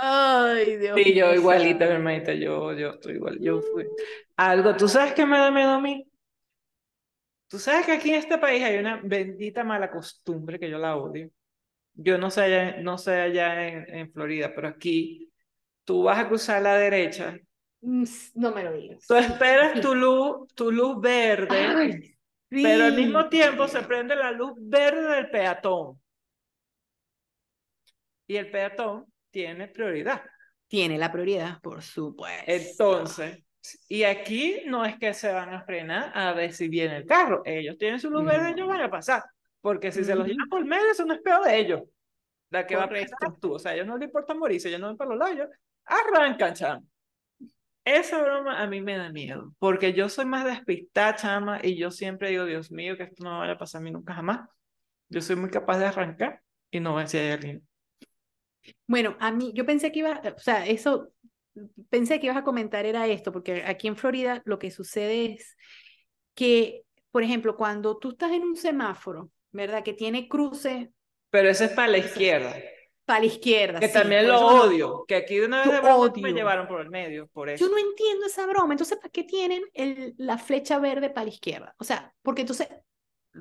[0.00, 3.88] Ay, Dios Sí, yo igualita, mi hermanita, yo, yo estoy igual, yo fui.
[4.36, 6.04] Algo, ¿tú sabes qué me da miedo a mí?
[7.48, 10.96] Tú sabes que aquí en este país hay una bendita mala costumbre que yo la
[10.96, 11.30] odio.
[11.94, 15.32] Yo no sé allá, no sé allá en, en Florida, pero aquí
[15.84, 17.38] tú vas a cruzar a la derecha.
[17.80, 19.04] Mm, No me lo digas.
[19.06, 22.16] Tú esperas tu luz, tu luz verde, Ay,
[22.60, 23.30] pero al mismo sí.
[23.30, 26.00] tiempo se prende la luz verde del peatón.
[28.28, 30.22] Y el peatón tiene prioridad.
[30.66, 32.44] Tiene la prioridad, por supuesto.
[32.46, 33.42] Entonces,
[33.88, 37.42] y aquí no es que se van a frenar a ver si viene el carro.
[37.44, 39.24] Ellos tienen su luz verde, ellos van a pasar.
[39.60, 41.82] Porque si se los llevan por medio, eso no es peor de ellos.
[42.50, 43.54] La que va a pasar tú.
[43.54, 45.48] O sea, a ellos no les importa morirse, ellos no ven para los lados, ellos
[45.84, 46.82] arrancan, chama.
[47.84, 49.54] Esa broma a mí me da miedo.
[49.58, 53.32] Porque yo soy más despistada, chama, y yo siempre digo, Dios mío, que esto no
[53.32, 54.48] me vaya a pasar a mí nunca jamás.
[55.08, 57.67] Yo soy muy capaz de arrancar y no ver si hay alguien.
[58.86, 61.08] Bueno, a mí, yo pensé que iba, o sea, eso,
[61.90, 65.56] pensé que ibas a comentar era esto, porque aquí en Florida lo que sucede es
[66.34, 69.82] que, por ejemplo, cuando tú estás en un semáforo, ¿verdad?
[69.82, 70.92] Que tiene cruce
[71.30, 72.54] Pero ese es para la izquierda.
[73.04, 73.80] para la izquierda.
[73.80, 75.04] Que sí, también lo eso no- odio.
[75.08, 77.64] Que aquí de una vez de broma me llevaron por el medio, por eso.
[77.64, 78.74] Yo no entiendo esa broma.
[78.74, 81.74] Entonces, ¿para qué tienen el, la flecha verde para la izquierda?
[81.78, 82.68] O sea, porque entonces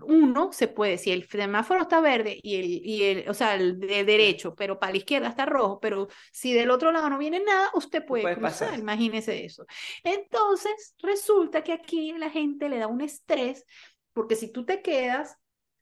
[0.03, 3.79] uno se puede, si el semáforo está verde y el, y el o sea, el
[3.79, 7.39] de derecho, pero para la izquierda está rojo, pero si del otro lado no viene
[7.39, 8.79] nada, usted puede cruzar, pasar.
[8.79, 9.65] imagínese eso.
[10.03, 13.65] Entonces, resulta que aquí la gente le da un estrés,
[14.13, 15.35] porque si tú te quedas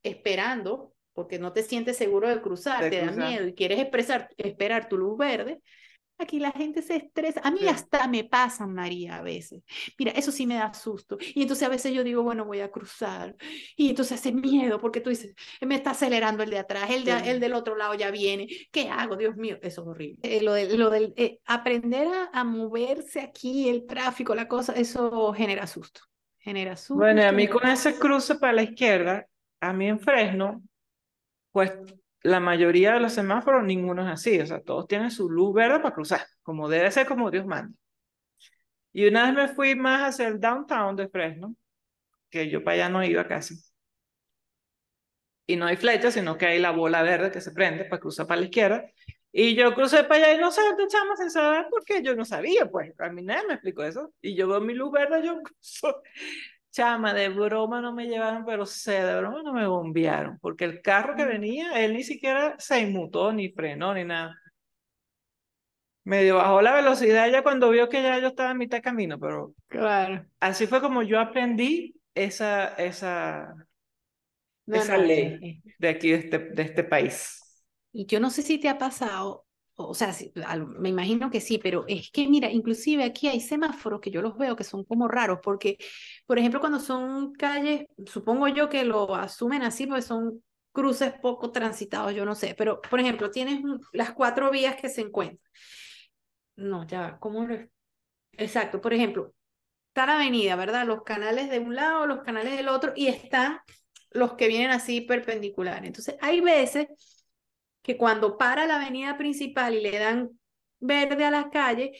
[0.03, 4.29] esperando, porque no te sientes seguro de cruzar, De te da miedo y quieres expresar,
[4.37, 5.61] esperar tu luz verde,
[6.17, 7.41] Aquí la gente se estresa.
[7.43, 7.67] A mí Sí.
[7.67, 9.63] hasta me pasan, María, a veces.
[9.99, 11.17] Mira, eso sí me da susto.
[11.33, 13.35] Y entonces a veces yo digo, bueno, voy a cruzar.
[13.75, 17.19] Y entonces hace miedo porque tú dices, me está acelerando el de atrás, el, de,
[17.19, 17.29] Sí.
[17.29, 18.47] el del otro lado ya viene.
[18.71, 19.17] ¿Qué hago?
[19.17, 20.19] Dios mío, eso es horrible.
[20.23, 24.71] Eh, lo, de- lo del eh, aprender a, a moverse aquí, el tráfico, la cosa,
[24.73, 26.01] eso genera susto.
[26.39, 26.95] Genera susto.
[27.01, 29.27] Bueno, a mí con ese cruce para la izquierda,
[29.59, 30.61] a mí en Fresno,
[31.51, 31.73] pues
[32.25, 34.39] la mayoría de los semáforos, ninguno es así.
[34.39, 37.73] O sea, todos tienen su luz verde para cruzar, como debe ser, como Dios manda.
[38.93, 41.55] Y una vez me fui más hacia el downtown de Fresno,
[42.29, 43.55] que yo para allá no iba casi.
[45.47, 48.25] Y no hay flecha, sino que hay la bola verde que se prende para cruzar
[48.27, 48.85] para la izquierda.
[49.31, 52.15] Y yo crucé para allá y no sé dónde chama sin saber por qué yo
[52.15, 54.13] no sabía, pues a mí nadie me explicó eso.
[54.21, 56.01] Y yo veo mi luz verde, yo cruzo.
[56.75, 60.81] Chama, de broma no me llevaron, pero sé, de broma no me bombearon, porque el
[60.81, 64.35] carro que venía, él ni siquiera se inmutó, ni frenó, ni nada.
[66.03, 69.19] Medio bajó la velocidad ya cuando vio que ya yo estaba en mitad de camino,
[69.19, 70.25] pero Claro.
[70.39, 73.55] así fue como yo aprendí esa, esa,
[74.67, 77.41] No, esa no, ley de aquí, de este, de este país.
[77.91, 79.44] Y yo no sé si te ha pasado,
[79.75, 80.13] o sea,
[80.47, 84.21] al- me imagino que sí, pero es que mira, inclusive aquí hay semáforos que yo
[84.21, 85.77] los veo que son como raros, porque,
[86.25, 91.51] por ejemplo, cuando son calles, supongo yo que lo asumen así, porque son cruces poco
[91.51, 93.61] transitados, yo no sé, pero, por ejemplo, tienes
[93.93, 95.39] las cuatro vías que se encuentran.
[96.55, 97.55] No, ya, ¿cómo lo...
[98.33, 99.33] Exacto, por ejemplo,
[99.89, 100.85] está la avenida, ¿verdad?
[100.87, 103.59] Los canales de un lado, los canales del otro, y están
[104.11, 105.87] los que vienen así perpendiculares.
[105.87, 106.87] Entonces, hay veces
[107.85, 110.31] que cuando para la avenida principal y le dan
[110.79, 111.91] verde a la calle,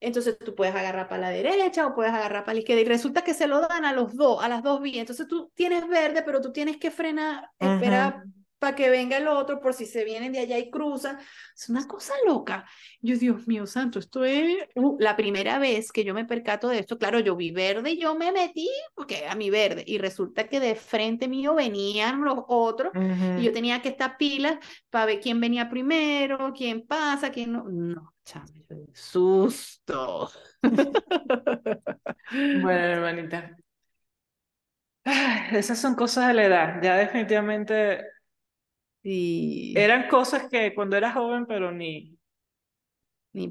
[0.00, 3.22] entonces tú puedes agarrar para la derecha o puedes agarrar para la izquierda y resulta
[3.22, 5.00] que se lo dan a los dos, a las dos vías.
[5.00, 8.24] Entonces tú tienes verde, pero tú tienes que frenar, esperar.
[8.58, 11.18] Para que venga el otro por si se vienen de allá y cruzan.
[11.54, 12.64] Es una cosa loca.
[13.00, 16.78] Yo, Dios mío santo, esto es uh, la primera vez que yo me percato de
[16.78, 16.98] esto.
[16.98, 20.60] Claro, yo vi verde y yo me metí porque a mi verde y resulta que
[20.60, 22.92] de frente mío venían los otros
[23.38, 24.58] y yo tenía que estar pilas
[24.90, 27.64] para ver quién venía primero, quién pasa, quién no.
[27.68, 28.12] No,
[28.68, 30.30] de susto.
[32.28, 33.56] Bueno, hermanita.
[35.52, 36.82] Esas son cosas de la edad.
[36.82, 38.04] Ya definitivamente
[39.06, 42.18] Sí, eran cosas que cuando era joven, pero ni,
[43.32, 43.48] ni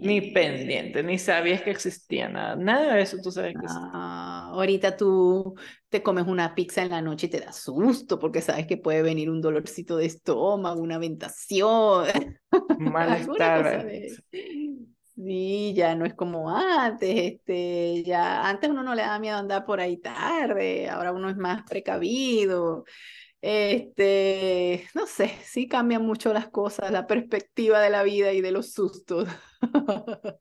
[0.00, 0.32] ni pendiente.
[0.32, 2.56] pendiente, ni sabías que existía nada.
[2.56, 3.92] Nada de eso tú sabes que existía.
[3.92, 5.54] Ah, ahorita tú
[5.88, 9.02] te comes una pizza en la noche y te da susto porque sabes que puede
[9.02, 12.06] venir un dolorcito de estómago, una aventación,
[13.04, 13.90] alguna Malestar.
[15.14, 19.64] Sí, ya no es como antes, este, ya antes uno no le daba miedo andar
[19.64, 22.84] por ahí tarde, ahora uno es más precavido,
[23.46, 28.52] este, no sé, sí cambian mucho las cosas, la perspectiva de la vida y de
[28.52, 29.28] los sustos.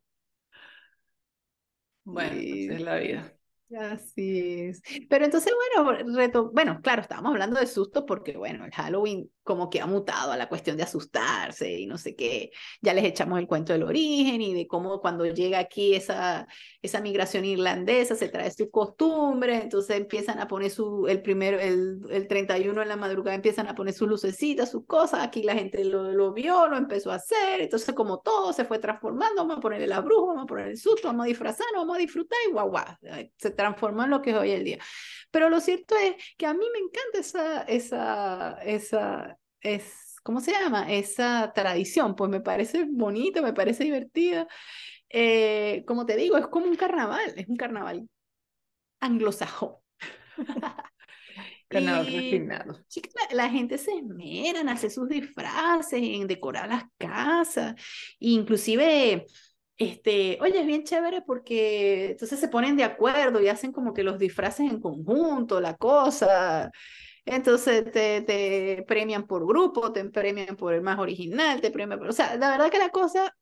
[2.03, 3.37] Bueno, es la vida.
[3.79, 4.81] así es.
[5.09, 9.69] Pero entonces, bueno, reto- bueno, claro, estábamos hablando de sustos porque, bueno, el Halloween como
[9.69, 12.51] que ha mutado a la cuestión de asustarse y no sé qué.
[12.81, 16.47] Ya les echamos el cuento del origen y de cómo cuando llega aquí esa,
[16.81, 21.99] esa migración irlandesa se trae sus costumbres, entonces empiezan a poner su, el primero, el,
[22.09, 25.85] el 31 en la madrugada empiezan a poner sus lucecitas, sus cosas, aquí la gente
[25.85, 29.61] lo, lo vio, lo empezó a hacer, entonces como todo se fue transformando, vamos a
[29.61, 32.51] ponerle la bruja, vamos a poner el susto, vamos a disfrazarnos, vamos a disfrutar y
[32.51, 32.85] guau, guau,
[33.37, 34.79] se transformó en lo que es hoy el día.
[35.35, 40.53] Pero lo cierto es que a mí me encanta esa, esa, esa, es, ¿cómo se
[40.53, 40.89] llama?
[40.93, 44.47] Esa tradición, pues me parece bonita, me parece divertida.
[45.09, 48.07] Eh, como te digo, es como un carnaval, es un carnaval
[49.01, 49.75] anglosajón.
[51.67, 52.85] Carnaval refinado.
[53.29, 57.75] La, la, gente se esmera en hacer sus disfraces, en decorar las casas,
[58.19, 59.25] inclusive
[59.77, 64.03] este, oye, es bien chévere porque entonces se ponen de acuerdo y hacen como que
[64.03, 66.71] los disfraces en conjunto, la cosa.
[67.25, 72.09] Entonces te, te premian por grupo, te premian por el más original, te premian por...
[72.09, 73.33] O sea, la verdad que la cosa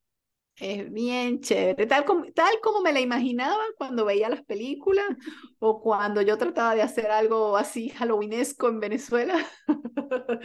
[0.56, 5.04] es bien chévere, tal como, tal como me la imaginaba cuando veía las películas
[5.58, 9.36] o cuando yo trataba de hacer algo así halloweenesco en Venezuela.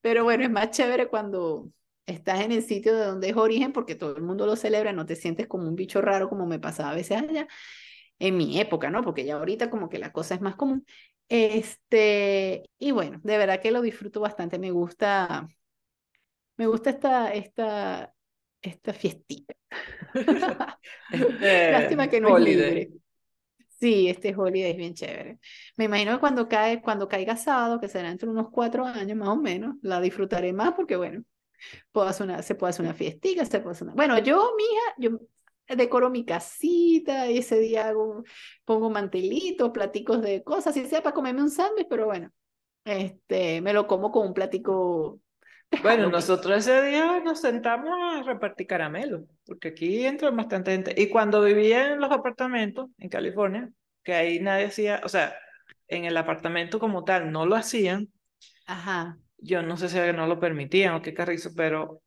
[0.00, 1.68] Pero bueno, es más chévere cuando,
[2.10, 5.06] estás en el sitio de donde es origen porque todo el mundo lo celebra, no
[5.06, 7.48] te sientes como un bicho raro como me pasaba a veces allá,
[8.18, 9.02] en mi época, ¿no?
[9.02, 10.84] Porque ya ahorita como que la cosa es más común.
[11.28, 15.48] Este, y bueno, de verdad que lo disfruto bastante, me gusta,
[16.56, 18.14] me gusta esta, esta,
[18.62, 19.54] esta fiestita.
[21.12, 22.90] Este, Lástima que no es libre.
[23.80, 25.38] Sí, este holiday es bien chévere.
[25.76, 29.30] Me imagino que cuando cae, cuando caiga sábado, que será entre unos cuatro años más
[29.30, 31.24] o menos, la disfrutaré más porque bueno,
[31.92, 33.94] puedo hacer una, se puede hacer una fiestica, se puede hacer una...
[33.94, 35.18] Bueno, yo, mija, yo
[35.76, 38.24] decoro mi casita, y ese día hago,
[38.64, 42.30] pongo mantelitos, platicos de cosas, y sea para comerme un sándwich, pero bueno,
[42.84, 45.20] este, me lo como con un platico.
[45.82, 50.94] Bueno, nosotros ese día nos sentamos a repartir caramelo, porque aquí entra bastante gente.
[50.96, 53.70] Y cuando vivía en los apartamentos en California,
[54.02, 55.34] que ahí nadie hacía, o sea,
[55.86, 58.08] en el apartamento como tal no lo hacían.
[58.66, 62.02] Ajá yo no sé si no lo permitían o qué carrizo, pero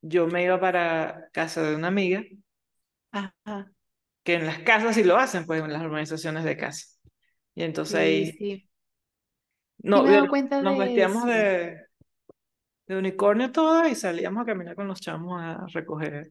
[0.00, 2.22] yo me iba para casa de una amiga,
[3.10, 3.70] Ajá.
[4.22, 6.86] que en las casas sí lo hacen, pues en las organizaciones de casa.
[7.54, 8.32] Y entonces ahí...
[8.32, 8.68] Sí.
[9.84, 11.76] No, nos vestíamos de,
[12.86, 16.30] de unicornio todo y salíamos a caminar con los chamos a recoger.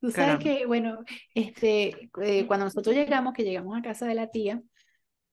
[0.00, 0.98] Tú sabes que, bueno,
[1.34, 4.62] este, eh, cuando nosotros llegamos, que llegamos a casa de la tía,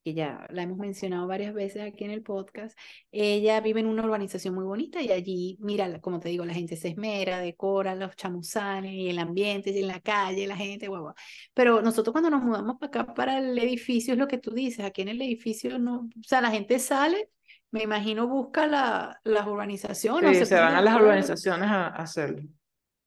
[0.06, 2.78] que ya la hemos mencionado varias veces aquí en el podcast,
[3.12, 6.76] ella vive en una urbanización muy bonita y allí, mira, como te digo, la gente
[6.78, 11.02] se esmera, decora los chamuzanes y el ambiente y en la calle, la gente, guau,
[11.02, 11.16] guau.
[11.56, 14.86] Pero nosotros cuando nos mudamos para acá, para el edificio, es lo que tú dices,
[14.86, 17.32] aquí en el edificio no, o sea, la gente sale,
[17.72, 20.38] me imagino busca la, las urbanizaciones.
[20.38, 22.44] Sí, se, van a las urbanizaciones a, a hacerlo.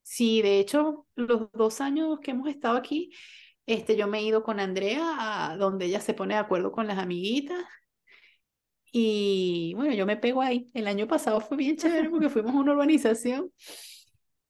[0.03, 3.13] Sí, de hecho, los dos años que hemos estado aquí,
[3.69, 6.87] este, yo me he ido con Andrea a donde ella se pone de acuerdo con
[6.87, 7.65] las amiguitas.
[8.91, 10.71] Y bueno, yo me pego ahí.
[10.73, 13.53] El año pasado fue bien chévere porque fuimos a una urbanización.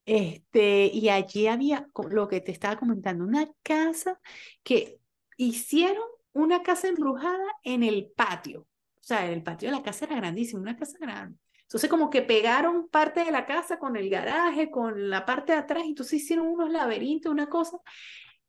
[0.07, 4.21] Este, y allí había lo que te estaba comentando, una casa
[4.63, 4.99] que
[5.37, 8.61] hicieron una casa embrujada en el patio.
[8.61, 11.39] O sea, el patio de la casa era grandísimo, una casa grande.
[11.63, 15.59] Entonces como que pegaron parte de la casa con el garaje, con la parte de
[15.59, 17.79] atrás, y entonces hicieron unos laberintos, una cosa,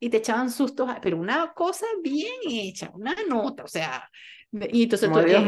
[0.00, 4.10] y te echaban sustos, pero una cosa bien hecha, una nota, o sea,
[4.50, 5.44] y entonces todo, Dios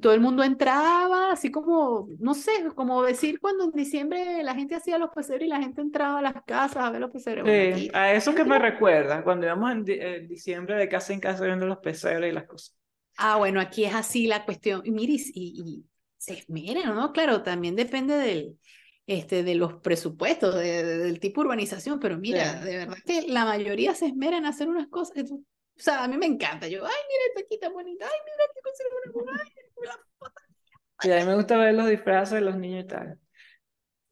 [0.00, 4.74] todo el mundo entraba, así como, no sé, como decir cuando en diciembre la gente
[4.74, 7.78] hacía los pesebres y la gente entraba a las casas a ver los pesebres.
[7.78, 11.64] Sí, a eso que me recuerda, cuando íbamos en, diciembre de casa en casa viendo
[11.66, 12.76] los pesebres y las cosas.
[13.18, 14.82] Ah, bueno, aquí es así la cuestión.
[14.84, 15.84] Y miris, y, y
[16.16, 17.12] se esmeran, ¿no?
[17.12, 18.58] Claro, también depende del,
[19.12, 24.06] este, de los presupuestos, del tipo urbanización, pero mira, de verdad que la mayoría se
[24.06, 25.30] esmera en hacer unas cosas.
[25.30, 25.40] o
[25.76, 26.68] sea, a mí me encanta.
[26.68, 29.42] Yo, ay, mira esta aquí tan bonita, ay, mira que consigo una
[30.98, 33.18] ay, Y a mí me gusta ver los disfraces de los niños y tal.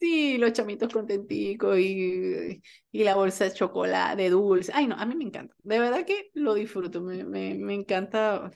[0.00, 4.72] Sí, los chamitos contenticos y, y la bolsa de chocolate, de dulce.
[4.74, 5.54] Ay, no, a mí me encanta.
[5.62, 7.02] De verdad que lo disfruto.
[7.02, 8.50] Me, me, me encanta.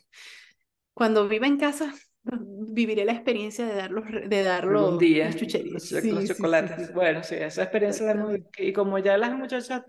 [0.95, 1.93] Cuando vivo en casa,
[2.25, 6.93] viviré la experiencia de dar los, de dar los, día, los, chocolates.
[6.93, 9.83] bueno, sí, esa experiencia de y como ya las muchachas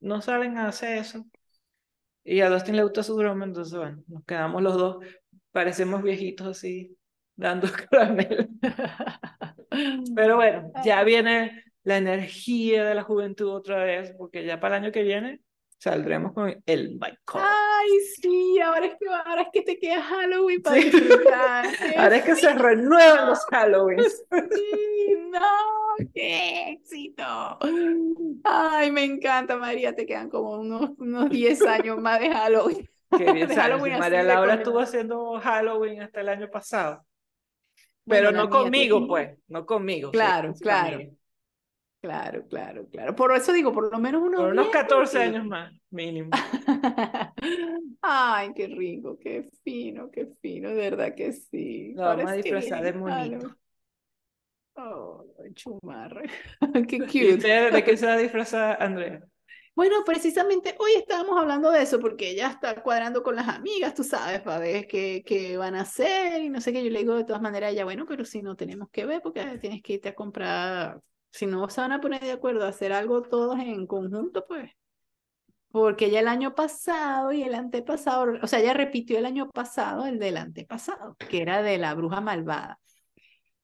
[0.00, 1.24] no saben hacer eso,
[2.24, 5.04] y a Dustin le gusta su broma, entonces bueno, nos quedamos los dos,
[5.52, 6.96] parecemos viejitos así,
[7.36, 8.46] dando caramelo.
[10.14, 14.84] Pero bueno, ya viene la energía de la juventud otra vez, porque ya para el
[14.84, 15.40] año que viene
[15.78, 17.88] saldremos con el bike Ay,
[18.20, 21.66] sí, ahora es que, ahora es que te queda Halloween para disfrutar.
[21.96, 24.02] ahora es que se renuevan los Halloween.
[24.02, 27.24] Sí, no, qué éxito.
[28.44, 32.88] Ay, me encanta, María, te quedan como unos, unos 10 años más de Halloween.
[33.16, 33.48] Qué bien,
[33.98, 37.04] María Laura estuvo haciendo Halloween hasta el año pasado.
[38.06, 40.12] Pero no conmigo, pues, no conmigo.
[40.12, 41.00] Claro, claro.
[42.00, 43.16] Claro, claro, claro.
[43.16, 46.30] Por eso digo, por lo menos unos, por unos 14 años más, mínimo.
[48.02, 51.92] Ay, qué rico, qué fino, qué fino, de verdad que sí.
[51.94, 53.56] No, vamos a disfrazar de monito.
[54.76, 55.24] Oh,
[55.54, 56.28] chumarre.
[56.88, 57.70] qué cute.
[57.70, 59.22] ¿De qué se va a disfrazar Andrea?
[59.74, 64.04] Bueno, precisamente hoy estábamos hablando de eso porque ella está cuadrando con las amigas, tú
[64.04, 66.82] sabes, para ver qué, qué van a hacer y no sé qué.
[66.82, 69.58] Yo le digo de todas maneras, ya bueno, pero si no tenemos que ver porque
[69.58, 71.00] tienes que irte a comprar,
[71.36, 74.70] si no se van a poner de acuerdo a hacer algo todos en conjunto, pues.
[75.70, 80.06] Porque ya el año pasado y el antepasado, o sea, ella repitió el año pasado
[80.06, 82.80] el del antepasado, que era de la bruja malvada.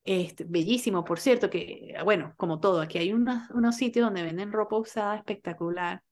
[0.03, 4.51] Este, bellísimo, por cierto, que, bueno, como todo, aquí hay unos, unos sitios donde venden
[4.51, 6.03] ropa usada espectacular.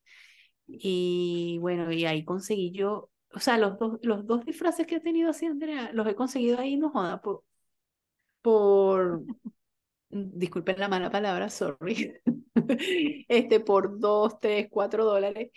[0.68, 5.00] Y bueno, y ahí conseguí yo, o sea, los dos, los dos disfraces que he
[5.02, 7.44] tenido así, Andrea, los he conseguido ahí, no joda, por,
[8.42, 9.24] por
[10.12, 12.14] disculpen la mala palabra, sorry,
[13.28, 15.50] este, por dos, tres, cuatro dólares.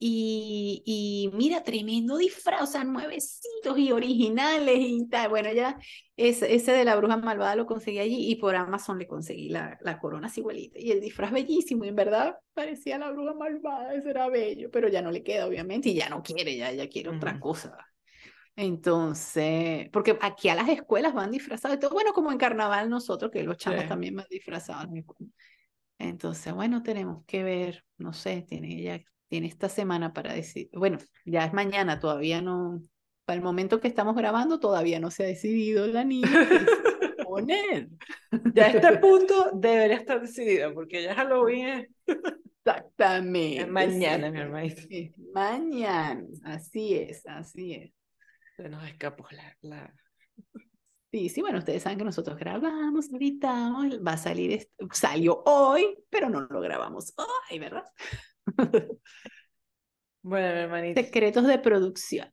[0.00, 5.28] Y, y, mira, tremendo disfraz, o sea, nuevecitos y originales y tal.
[5.28, 5.76] Bueno, ya
[6.16, 9.76] ese, ese de la bruja malvada lo conseguí allí y por Amazon le conseguí la,
[9.80, 10.78] la corona así igualita.
[10.78, 14.88] Y el disfraz bellísimo, y en verdad parecía la bruja malvada, ese era bello, pero
[14.88, 17.76] ya no le queda, obviamente, y ya no quiere, ya, ya quiere otra cosa.
[18.60, 23.44] Entonces, porque aquí a las escuelas van disfrazados, todo, bueno, como en carnaval nosotros, que
[23.44, 24.88] los chamos también van disfrazados.
[25.96, 30.98] Entonces, bueno, tenemos que ver, no sé, tiene ya tiene esta semana para decir, bueno,
[31.24, 32.82] ya es mañana, todavía no,
[33.24, 36.28] para el momento que estamos grabando, todavía no se ha decidido la niña
[37.24, 37.90] poner.
[38.54, 41.88] Ya a este punto debería estar decidida, porque ya Halloween es...
[42.64, 43.66] Exactamente.
[43.66, 44.74] mañana, mi hermano.
[45.32, 47.97] Mañana, así es, así es.
[48.58, 49.94] Se nos escapó la, la...
[51.12, 56.28] Sí, sí, bueno, ustedes saben que nosotros grabamos, editamos, va a salir, salió hoy, pero
[56.28, 57.84] no lo grabamos hoy, ¿verdad?
[60.20, 61.00] Bueno, hermanita.
[61.00, 62.30] Secretos de producción.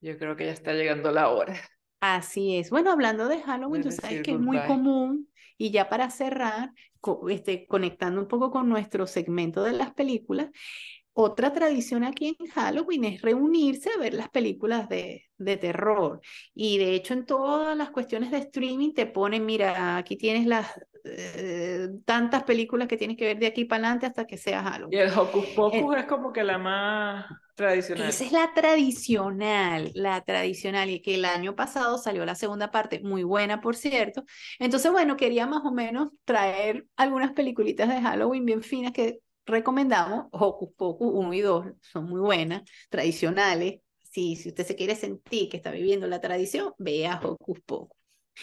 [0.00, 1.54] Yo creo que ya está llegando la hora.
[2.00, 2.70] Así es.
[2.70, 5.28] Bueno, hablando de Halloween, tú sabes que es muy común.
[5.58, 6.72] Y ya para cerrar,
[7.28, 10.50] este, conectando un poco con nuestro segmento de las películas,
[11.18, 16.20] otra tradición aquí en Halloween es reunirse a ver las películas de, de, terror.
[16.54, 20.78] Y de hecho en todas las cuestiones de streaming te ponen, mira, aquí tienes las
[21.04, 24.92] eh, tantas películas que tienes que ver de aquí para adelante hasta que sea Halloween.
[24.92, 28.10] Y el Hocus Pocus es como que la más tradicional.
[28.10, 33.00] Esa es la tradicional, la tradicional, y que el año pasado salió la segunda parte,
[33.00, 34.22] muy buena por cierto.
[34.58, 40.26] Entonces, bueno, quería más o menos traer algunas peliculitas de Halloween bien finas que recomendamos,
[40.32, 43.80] Hocus Pocus 1 y 2 son muy buenas, tradicionales.
[44.02, 47.96] Si, si usted se quiere sentir que está viviendo la tradición, vea Hocus Pocus.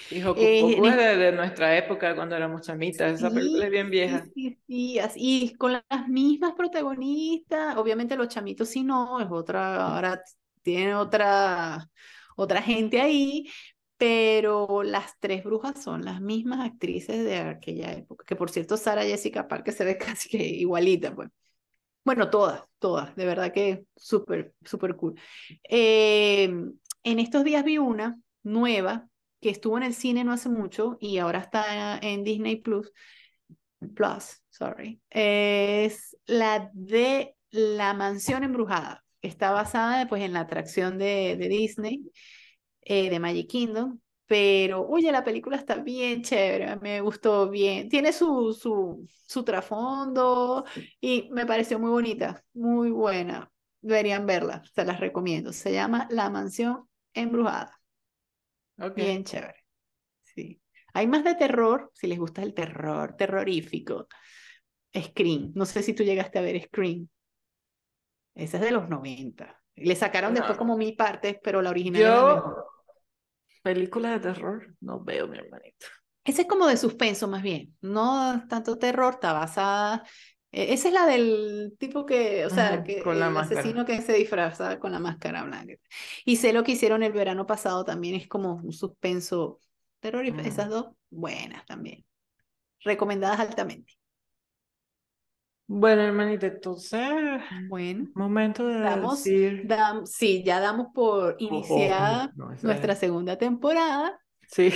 [0.10, 3.90] Y Hocus eh, Pocus es de, nuestra época, cuando éramos chamitas, esa película es bien
[3.90, 4.26] vieja.
[4.34, 10.22] Sí, sí, y con las mismas protagonistas, obviamente los chamitos sí no, es otra, ahora
[10.64, 11.90] tiene otra,
[12.36, 13.46] otra gente ahí,
[14.04, 19.04] pero las tres brujas son las mismas actrices de aquella época, que por cierto Sara
[19.04, 21.30] Jessica Parker se ve casi que igualita, pues.
[22.04, 25.18] Bueno, todas, todas, de verdad que súper, súper cool.
[25.70, 26.54] Eh,
[27.04, 29.08] en estos días vi una nueva
[29.40, 32.92] que estuvo en el cine no hace mucho y ahora está en Disney Plus,
[33.96, 39.02] Plus, sorry, es la de La Mansión Embrujada.
[39.22, 42.04] Está basada pues en la atracción de, de Disney
[42.86, 48.14] eh, de Magic Kingdom, pero oye, la película está bien chévere, me gustó bien, tiene
[48.14, 50.66] su, su, su trasfondo
[51.00, 56.30] y me pareció muy bonita, muy buena, deberían verla, se las recomiendo, se llama La
[56.30, 57.80] Mansión Embrujada.
[58.96, 59.64] Bien chévere,
[60.24, 60.60] sí.
[60.96, 64.08] Hay más de terror, si les gusta el terror, terrorífico.
[64.96, 67.08] Scream, no sé si tú llegaste a ver Scream.
[68.36, 69.62] Esa es de los 90.
[69.76, 72.66] Le sacaron después como mil partes, pero la original Yo,
[73.64, 75.88] película de terror, no veo, mi hermanito.
[76.24, 80.04] Ese es como de suspenso más bien, no tanto terror, está basada...
[80.52, 84.80] E, esa es la del tipo que, o sea, que el asesino que se disfraza
[84.80, 85.74] con la máscara blanca.
[86.24, 89.60] Y sé lo que hicieron el verano pasado también, es como un suspenso
[90.00, 90.48] terrorífico.
[90.48, 92.06] Esas dos, buenas también.
[92.82, 93.94] Recomendadas altamente.
[95.66, 97.00] Bueno, hermanita, entonces,
[97.68, 99.68] Bueno, momento de damos, decir.
[99.68, 104.20] dam- sí, ya damos por Oh, oh, iniciada no, esa nuestra es- segunda temporada.
[104.48, 104.70] Sí,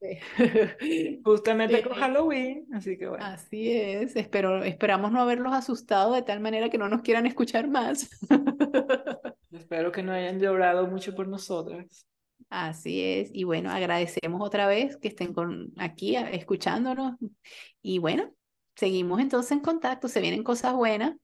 [0.00, 0.20] Eh,
[1.24, 3.24] justamente con Eh, Halloween, así que bueno.
[3.24, 7.68] Así es, espero, esperamos no haberlos asustado de tal manera que no nos quieran escuchar
[7.68, 8.08] más.
[9.52, 12.06] Espero que no hayan llorado mucho por nosotras.
[12.50, 17.14] Así es, y bueno, agradecemos otra vez que estén con, aquí a- escuchándonos.
[17.82, 18.30] Y bueno,
[18.76, 21.16] seguimos entonces en contacto, se vienen cosas buenas.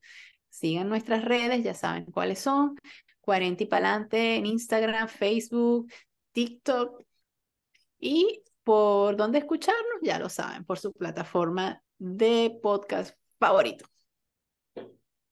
[0.49, 2.75] Sigan nuestras redes, ya saben cuáles son.
[3.21, 5.91] 40 y pa'lante en Instagram, Facebook,
[6.33, 7.01] TikTok.
[7.99, 13.85] Y por dónde escucharnos, ya lo saben, por su plataforma de podcast favorito.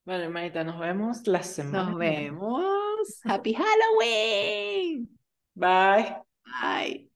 [0.06, 3.22] Bueno, hermanita, nos vemos la semana Nos vemos.
[3.24, 5.20] Happy Halloween.
[5.54, 6.18] Bye.
[6.46, 7.11] Bye.